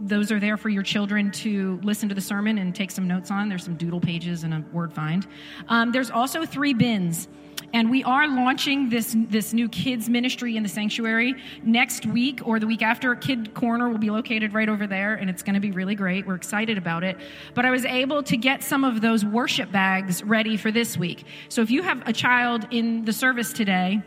those 0.05 0.31
are 0.31 0.39
there 0.39 0.57
for 0.57 0.69
your 0.69 0.83
children 0.83 1.31
to 1.31 1.81
listen 1.83 2.09
to 2.11 2.15
the 2.15 2.21
sermon 2.21 2.59
and 2.59 2.75
take 2.75 2.91
some 2.91 3.09
notes 3.09 3.31
on. 3.31 3.49
There's 3.49 3.65
some 3.65 3.77
doodle 3.77 4.01
pages 4.01 4.45
and 4.45 4.53
a 4.53 4.65
word 4.73 4.93
find. 4.93 5.27
Um, 5.69 5.93
there's 5.93 6.11
also 6.11 6.45
three 6.45 6.75
bins. 6.75 7.29
And 7.73 7.91
we 7.91 8.05
are 8.05 8.29
launching 8.29 8.89
this, 8.89 9.17
this 9.31 9.53
new 9.53 9.69
kids 9.69 10.09
ministry 10.09 10.57
in 10.57 10.63
the 10.63 10.69
sanctuary 10.69 11.35
next 11.63 12.07
week 12.07 12.41
or 12.45 12.61
the 12.61 12.67
week 12.67 12.83
after. 12.83 13.15
Kid 13.17 13.55
Corner 13.55 13.89
will 13.89 13.99
be 13.99 14.11
located 14.11 14.53
right 14.53 14.69
over 14.69 14.87
there, 14.87 15.15
and 15.15 15.29
it's 15.29 15.43
going 15.43 15.55
to 15.55 15.61
be 15.61 15.73
really 15.73 15.95
great. 15.95 16.27
We're 16.27 16.35
excited 16.35 16.79
about 16.79 17.03
it. 17.03 17.17
But 17.55 17.65
I 17.65 17.71
was 17.71 17.85
able 17.85 18.23
to 18.25 18.37
get 18.37 18.63
some 18.63 18.85
of 18.85 19.01
those 19.01 19.25
worship 19.25 19.73
bags 19.73 20.23
ready 20.23 20.57
for 20.57 20.71
this 20.71 20.97
week. 20.97 21.25
So 21.49 21.63
if 21.63 21.71
you 21.71 21.83
have 21.83 22.07
a 22.07 22.13
child 22.13 22.67
in 22.71 23.05
the 23.05 23.13
service 23.13 23.53
today, 23.53 24.03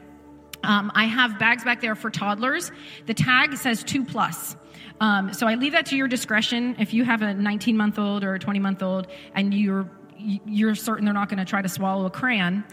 um, 0.63 0.91
I 0.95 1.05
have 1.05 1.38
bags 1.39 1.63
back 1.63 1.81
there 1.81 1.95
for 1.95 2.10
toddlers. 2.10 2.71
The 3.05 3.13
tag 3.13 3.55
says 3.57 3.83
two 3.83 4.05
plus. 4.05 4.55
Um, 4.99 5.33
so 5.33 5.47
I 5.47 5.55
leave 5.55 5.73
that 5.73 5.86
to 5.88 5.95
your 5.95 6.07
discretion. 6.07 6.75
If 6.79 6.93
you 6.93 7.03
have 7.03 7.21
a 7.21 7.33
19 7.33 7.77
month 7.77 7.99
old 7.99 8.23
or 8.23 8.33
a 8.33 8.39
20 8.39 8.60
month 8.60 8.81
old 8.81 9.07
and 9.36 9.53
you're 9.53 9.89
you're 10.19 10.73
certain 10.73 11.05
they're 11.05 11.13
not 11.13 11.29
going 11.29 11.38
to 11.38 11.45
try 11.45 11.62
to 11.62 11.69
swallow 11.69 12.07
a 12.07 12.10
crayon, 12.10 12.63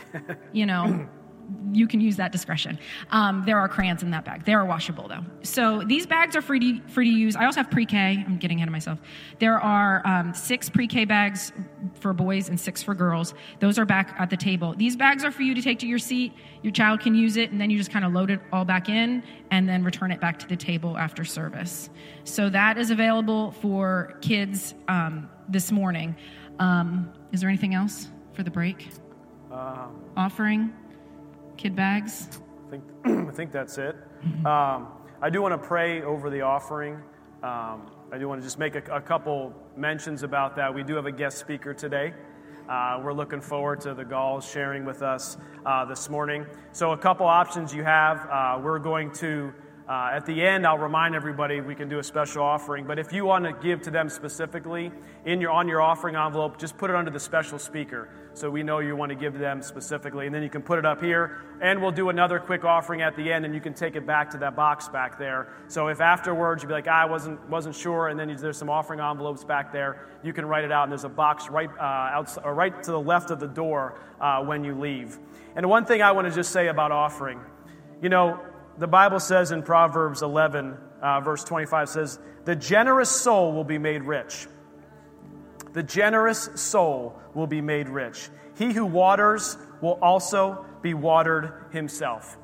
you 0.53 0.65
know, 0.65 1.07
you 1.73 1.89
can 1.89 2.01
use 2.01 2.17
that 2.17 2.33
discretion. 2.33 2.79
Um, 3.11 3.43
there 3.45 3.59
are 3.59 3.69
crayons 3.69 4.03
in 4.03 4.11
that 4.13 4.25
bag. 4.25 4.45
They 4.45 4.55
are 4.55 4.65
washable 4.65 5.09
though. 5.09 5.25
So 5.43 5.83
these 5.83 6.07
bags 6.07 6.37
are 6.37 6.43
free 6.43 6.61
to, 6.61 6.89
free 6.89 7.11
to 7.11 7.17
use. 7.17 7.37
I 7.37 7.45
also 7.47 7.61
have 7.61 7.71
pre-K. 7.71 8.25
I'm 8.27 8.37
getting 8.37 8.59
ahead 8.59 8.69
of 8.69 8.73
myself. 8.73 9.01
There 9.41 9.61
are 9.61 10.07
um, 10.07 10.35
six 10.35 10.71
pre-K 10.71 11.05
bags 11.05 11.53
for 12.01 12.13
boys 12.13 12.49
and 12.49 12.59
six 12.59 12.83
for 12.83 12.95
girls. 12.95 13.35
Those 13.61 13.79
are 13.79 13.85
back 13.85 14.15
at 14.19 14.31
the 14.31 14.37
table. 14.37 14.75
These 14.77 14.97
bags 14.97 15.25
are 15.25 15.31
for 15.31 15.43
you 15.43 15.55
to 15.55 15.63
take 15.63 15.79
to 15.81 15.87
your 15.87 15.99
seat. 15.99 16.33
Your 16.63 16.73
child 16.73 17.01
can 17.01 17.15
use 17.15 17.37
it, 17.37 17.51
and 17.51 17.61
then 17.61 17.69
you 17.71 17.77
just 17.77 17.91
kind 17.91 18.05
of 18.05 18.13
load 18.13 18.31
it 18.31 18.41
all 18.53 18.65
back 18.65 18.89
in 18.89 19.23
and 19.51 19.69
then 19.69 19.85
return 19.85 20.11
it 20.11 20.21
back 20.21 20.39
to 20.39 20.49
the 20.49 20.57
table 20.57 20.97
after 20.97 21.25
service. 21.25 21.91
So 22.25 22.49
that 22.51 22.79
is 22.79 22.91
available 22.91 23.51
for 23.51 24.17
kids 24.23 24.75
um, 24.89 25.29
this 25.49 25.71
morning. 25.71 26.17
Um, 26.59 27.13
is 27.33 27.41
there 27.41 27.51
anything 27.51 27.75
else 27.75 28.09
for 28.33 28.43
the 28.45 28.51
break? 28.51 28.89
Uh, 29.53 29.89
Offering? 30.17 30.73
Kid 31.57 31.77
bags? 31.77 32.41
I 32.67 32.71
think, 32.71 32.85
I 33.05 33.33
think 33.33 33.53
that's 33.53 33.79
it. 33.79 33.97
Um, 34.45 34.89
I 35.23 35.31
do 35.31 35.41
want 35.41 35.53
to 35.53 35.67
pray 35.67 36.03
over 36.03 36.31
the 36.31 36.41
offering. 36.43 36.95
Um, 37.43 37.91
I 38.13 38.19
do 38.19 38.29
want 38.29 38.41
to 38.41 38.47
just 38.47 38.59
make 38.59 38.75
a, 38.75 38.83
a 38.93 39.01
couple 39.01 39.53
mentions 39.77 40.23
about 40.23 40.57
that. 40.57 40.75
We 40.75 40.83
do 40.83 40.95
have 40.97 41.07
a 41.07 41.13
guest 41.13 41.39
speaker 41.39 41.75
today. 41.75 42.15
Uh, 42.69 43.01
we're 43.05 43.13
looking 43.13 43.41
forward 43.41 43.81
to 43.83 43.93
the 43.93 44.05
Galls 44.05 44.49
sharing 44.49 44.85
with 44.85 45.03
us 45.03 45.37
uh, 45.67 45.85
this 45.85 46.09
morning. 46.09 46.47
So, 46.73 46.93
a 46.93 46.99
couple 46.99 47.27
options 47.27 47.75
you 47.75 47.85
have. 47.85 48.27
Uh, 48.31 48.61
we're 48.63 48.79
going 48.79 49.13
to, 49.15 49.53
uh, 49.87 50.11
at 50.13 50.25
the 50.25 50.43
end, 50.43 50.67
I'll 50.67 50.79
remind 50.79 51.15
everybody 51.15 51.61
we 51.61 51.75
can 51.75 51.91
do 51.91 51.99
a 51.99 52.03
special 52.03 52.43
offering. 52.43 52.87
But 52.87 52.99
if 52.99 53.13
you 53.13 53.27
want 53.27 53.45
to 53.45 53.53
give 53.53 53.83
to 53.83 53.91
them 53.91 54.09
specifically 54.09 54.91
in 55.27 55.43
your 55.43 55.51
on 55.51 55.69
your 55.69 55.83
offering 55.83 56.17
envelope, 56.17 56.59
just 56.59 56.79
put 56.79 56.89
it 56.89 56.97
under 56.97 57.11
the 57.11 57.21
special 57.21 57.59
speaker. 57.59 58.09
so 58.33 58.51
we 58.51 58.63
know 58.63 58.81
you 58.81 58.97
want 58.97 59.11
to 59.11 59.15
give 59.15 59.33
to 59.35 59.39
them 59.39 59.63
specifically. 59.63 60.27
And 60.27 60.35
then 60.35 60.43
you 60.43 60.49
can 60.49 60.63
put 60.63 60.79
it 60.79 60.87
up 60.87 61.03
here, 61.03 61.43
and 61.61 61.81
we'll 61.81 61.93
do 61.93 62.09
another 62.09 62.39
quick 62.39 62.65
offering 62.65 63.03
at 63.03 63.15
the 63.15 63.31
end, 63.31 63.45
and 63.45 63.55
you 63.55 63.61
can 63.61 63.75
take 63.75 63.95
it 63.95 64.07
back 64.07 64.31
to 64.31 64.39
that 64.39 64.57
box 64.57 64.89
back 64.89 65.19
there. 65.19 65.53
So 65.69 65.89
if 65.89 66.01
afterwards 66.01 66.63
you'd 66.63 66.69
be 66.69 66.75
like, 66.75 66.89
I 66.89 67.05
wasn't, 67.05 67.47
wasn't 67.49 67.75
sure, 67.75 68.09
and 68.09 68.19
then 68.19 68.35
there's 68.41 68.57
some 68.57 68.71
offering 68.71 69.01
envelopes 69.01 69.45
back 69.45 69.73
there, 69.73 70.07
you 70.23 70.33
can 70.33 70.47
write 70.47 70.65
it 70.65 70.73
out, 70.73 70.85
and 70.85 70.93
there's 70.93 71.05
a 71.05 71.09
box 71.09 71.49
right, 71.49 71.71
uh, 71.79 71.83
outside, 71.83 72.45
or 72.45 72.55
right 72.55 72.83
to 72.83 72.91
the 72.91 73.01
left 73.01 73.31
of 73.31 73.39
the 73.39 73.47
door 73.47 74.01
uh, 74.21 74.43
when 74.43 74.65
you 74.65 74.75
leave. 74.75 75.19
And 75.57 75.69
one 75.69 75.85
thing 75.85 76.03
I 76.03 76.13
want 76.13 76.27
to 76.27 76.35
just 76.35 76.51
say 76.51 76.69
about 76.69 76.91
offering, 76.91 77.41
you 78.03 78.09
know, 78.09 78.41
the 78.79 78.87
Bible 78.87 79.21
says 79.21 79.53
in 79.53 79.63
Proverbs 79.63 80.23
11, 80.23 80.77
uh, 81.01 81.21
verse 81.21 81.45
25 81.45 81.89
says, 81.89 82.19
The 82.45 82.57
generous 82.57 83.11
soul 83.11 83.53
will 83.53 83.65
be 83.65 83.79
made 83.79 84.03
rich. 84.03 84.47
The 85.73 85.83
generous 85.83 86.49
soul 86.55 87.19
will 87.35 87.47
be 87.47 87.61
made 87.61 87.89
rich. 87.89 88.29
He 88.57 88.73
who 88.73 88.87
waters 88.87 89.57
will 89.81 89.99
also 90.01 90.65
be 90.83 90.95
watered 90.95 91.67
himself. 91.73 92.37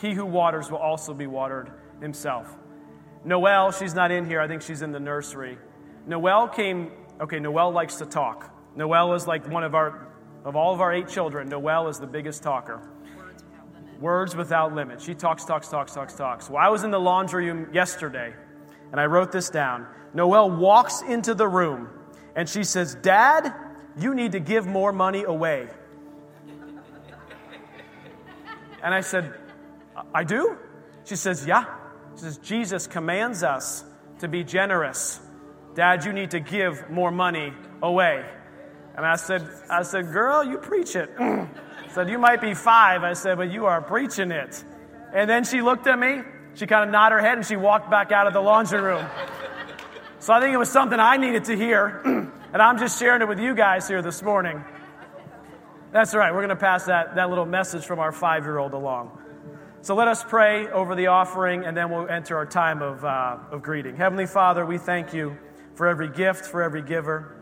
He 0.00 0.12
who 0.12 0.26
waters 0.26 0.70
will 0.70 0.78
also 0.78 1.14
be 1.14 1.26
watered 1.26 1.70
himself. 2.00 2.54
Noelle, 3.24 3.72
she's 3.72 3.94
not 3.94 4.10
in 4.10 4.26
here. 4.26 4.40
I 4.40 4.48
think 4.48 4.62
she's 4.62 4.82
in 4.82 4.92
the 4.92 5.00
nursery. 5.00 5.58
Noelle 6.06 6.48
came, 6.48 6.92
okay, 7.20 7.40
Noelle 7.40 7.72
likes 7.72 7.96
to 7.96 8.06
talk. 8.06 8.54
Noelle 8.76 9.14
is 9.14 9.26
like 9.26 9.48
one 9.48 9.64
of 9.64 9.74
our, 9.74 10.06
of 10.44 10.54
all 10.54 10.72
of 10.72 10.80
our 10.80 10.92
eight 10.92 11.08
children, 11.08 11.48
Noelle 11.48 11.88
is 11.88 11.98
the 11.98 12.06
biggest 12.06 12.42
talker. 12.42 12.80
Words 14.00 14.36
without 14.36 14.74
limit. 14.74 15.00
She 15.00 15.14
talks, 15.14 15.44
talks, 15.44 15.68
talks, 15.68 15.94
talks, 15.94 16.14
talks. 16.14 16.50
Well, 16.50 16.62
I 16.62 16.68
was 16.68 16.84
in 16.84 16.90
the 16.90 17.00
laundry 17.00 17.50
room 17.50 17.72
yesterday, 17.72 18.34
and 18.92 19.00
I 19.00 19.06
wrote 19.06 19.32
this 19.32 19.48
down. 19.48 19.86
Noelle 20.12 20.50
walks 20.50 21.02
into 21.02 21.34
the 21.34 21.48
room, 21.48 21.88
and 22.34 22.48
she 22.48 22.64
says, 22.64 22.94
Dad, 22.94 23.54
you 23.98 24.14
need 24.14 24.32
to 24.32 24.40
give 24.40 24.66
more 24.66 24.92
money 24.92 25.24
away. 25.24 25.68
And 28.82 28.94
I 28.94 29.00
said, 29.00 29.34
I 30.14 30.24
do? 30.24 30.56
She 31.04 31.16
says, 31.16 31.46
Yeah. 31.46 31.64
She 32.14 32.22
says, 32.22 32.38
Jesus 32.38 32.86
commands 32.86 33.42
us 33.42 33.84
to 34.20 34.28
be 34.28 34.42
generous. 34.44 35.20
Dad, 35.74 36.04
you 36.04 36.12
need 36.12 36.30
to 36.30 36.40
give 36.40 36.88
more 36.88 37.10
money 37.10 37.52
away. 37.82 38.24
And 38.96 39.04
I 39.04 39.16
said, 39.16 39.46
I 39.68 39.82
said, 39.82 40.10
girl, 40.10 40.42
you 40.42 40.56
preach 40.56 40.96
it. 40.96 41.10
said, 41.96 42.10
You 42.10 42.18
might 42.18 42.42
be 42.42 42.52
five. 42.52 43.02
I 43.04 43.14
said, 43.14 43.38
But 43.38 43.50
you 43.50 43.64
are 43.64 43.80
preaching 43.80 44.30
it. 44.30 44.62
And 45.14 45.30
then 45.30 45.44
she 45.44 45.62
looked 45.62 45.86
at 45.86 45.98
me, 45.98 46.20
she 46.54 46.66
kind 46.66 46.84
of 46.84 46.90
nodded 46.90 47.16
her 47.16 47.20
head, 47.22 47.38
and 47.38 47.46
she 47.46 47.56
walked 47.56 47.90
back 47.90 48.12
out 48.12 48.26
of 48.26 48.34
the 48.34 48.40
laundry 48.40 48.82
room. 48.82 49.06
So 50.18 50.34
I 50.34 50.40
think 50.40 50.52
it 50.52 50.58
was 50.58 50.70
something 50.70 51.00
I 51.00 51.16
needed 51.16 51.46
to 51.46 51.56
hear, 51.56 52.02
and 52.04 52.62
I'm 52.62 52.78
just 52.78 52.98
sharing 52.98 53.22
it 53.22 53.28
with 53.28 53.38
you 53.38 53.54
guys 53.54 53.88
here 53.88 54.02
this 54.02 54.22
morning. 54.22 54.62
That's 55.90 56.14
right, 56.14 56.32
we're 56.32 56.40
going 56.40 56.50
to 56.50 56.56
pass 56.56 56.84
that, 56.84 57.14
that 57.14 57.30
little 57.30 57.46
message 57.46 57.86
from 57.86 57.98
our 57.98 58.12
five 58.12 58.44
year 58.44 58.58
old 58.58 58.74
along. 58.74 59.18
So 59.80 59.94
let 59.94 60.08
us 60.08 60.22
pray 60.22 60.68
over 60.68 60.94
the 60.94 61.06
offering, 61.06 61.64
and 61.64 61.74
then 61.74 61.90
we'll 61.90 62.08
enter 62.08 62.36
our 62.36 62.44
time 62.44 62.82
of, 62.82 63.02
uh, 63.06 63.38
of 63.50 63.62
greeting. 63.62 63.96
Heavenly 63.96 64.26
Father, 64.26 64.66
we 64.66 64.76
thank 64.76 65.14
you 65.14 65.38
for 65.76 65.86
every 65.86 66.10
gift, 66.10 66.44
for 66.44 66.62
every 66.62 66.82
giver. 66.82 67.36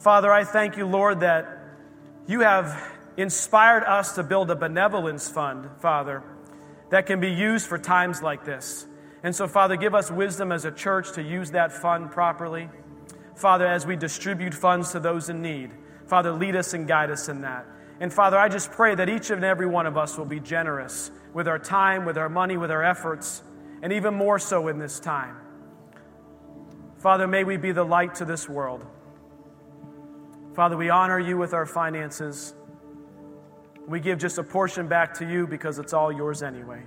Father, 0.00 0.32
I 0.32 0.42
thank 0.42 0.76
you, 0.76 0.86
Lord, 0.86 1.20
that 1.20 1.60
you 2.26 2.40
have 2.40 2.90
inspired 3.16 3.84
us 3.84 4.14
to 4.14 4.22
build 4.22 4.50
a 4.50 4.56
benevolence 4.56 5.28
fund, 5.28 5.68
Father, 5.80 6.22
that 6.90 7.06
can 7.06 7.20
be 7.20 7.30
used 7.30 7.66
for 7.66 7.78
times 7.78 8.22
like 8.22 8.44
this. 8.44 8.86
And 9.22 9.34
so, 9.34 9.48
Father, 9.48 9.76
give 9.76 9.94
us 9.94 10.10
wisdom 10.10 10.52
as 10.52 10.64
a 10.64 10.70
church 10.70 11.12
to 11.12 11.22
use 11.22 11.52
that 11.52 11.72
fund 11.72 12.10
properly. 12.10 12.68
Father, 13.34 13.66
as 13.66 13.86
we 13.86 13.96
distribute 13.96 14.54
funds 14.54 14.92
to 14.92 15.00
those 15.00 15.28
in 15.28 15.42
need, 15.42 15.70
Father, 16.06 16.32
lead 16.32 16.56
us 16.56 16.74
and 16.74 16.86
guide 16.86 17.10
us 17.10 17.28
in 17.28 17.40
that. 17.40 17.66
And 18.00 18.12
Father, 18.12 18.38
I 18.38 18.48
just 18.48 18.70
pray 18.72 18.94
that 18.94 19.08
each 19.08 19.30
and 19.30 19.44
every 19.44 19.66
one 19.66 19.86
of 19.86 19.96
us 19.96 20.18
will 20.18 20.26
be 20.26 20.40
generous 20.40 21.10
with 21.32 21.48
our 21.48 21.58
time, 21.58 22.04
with 22.04 22.18
our 22.18 22.28
money, 22.28 22.56
with 22.56 22.70
our 22.70 22.82
efforts, 22.82 23.42
and 23.82 23.92
even 23.92 24.14
more 24.14 24.38
so 24.38 24.68
in 24.68 24.78
this 24.78 25.00
time. 25.00 25.36
Father, 26.98 27.26
may 27.26 27.44
we 27.44 27.56
be 27.56 27.72
the 27.72 27.84
light 27.84 28.14
to 28.16 28.24
this 28.24 28.48
world. 28.48 28.84
Father, 30.54 30.76
we 30.76 30.90
honor 30.90 31.18
you 31.18 31.36
with 31.36 31.52
our 31.52 31.66
finances. 31.66 32.54
We 33.86 34.00
give 34.00 34.18
just 34.18 34.38
a 34.38 34.42
portion 34.42 34.88
back 34.88 35.14
to 35.14 35.28
you 35.28 35.46
because 35.46 35.78
it's 35.78 35.92
all 35.92 36.10
yours 36.10 36.42
anyway. 36.42 36.82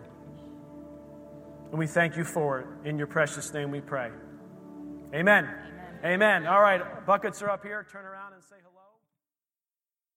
And 1.70 1.78
we 1.78 1.88
thank 1.88 2.18
you 2.18 2.24
for 2.24 2.60
it. 2.60 2.68
In 2.90 2.98
your 2.98 3.08
precious 3.08 3.54
name 3.54 3.72
we 3.72 3.82
pray. 3.82 4.10
Amen. 5.14 5.46
Amen. 5.46 5.56
Amen. 6.04 6.48
All 6.48 6.62
right, 6.62 7.06
buckets 7.06 7.42
are 7.42 7.50
up 7.50 7.64
here. 7.64 7.86
Turn 7.92 8.06
around 8.06 8.34
and 8.34 8.44
say 8.44 8.56
hello. 8.60 8.67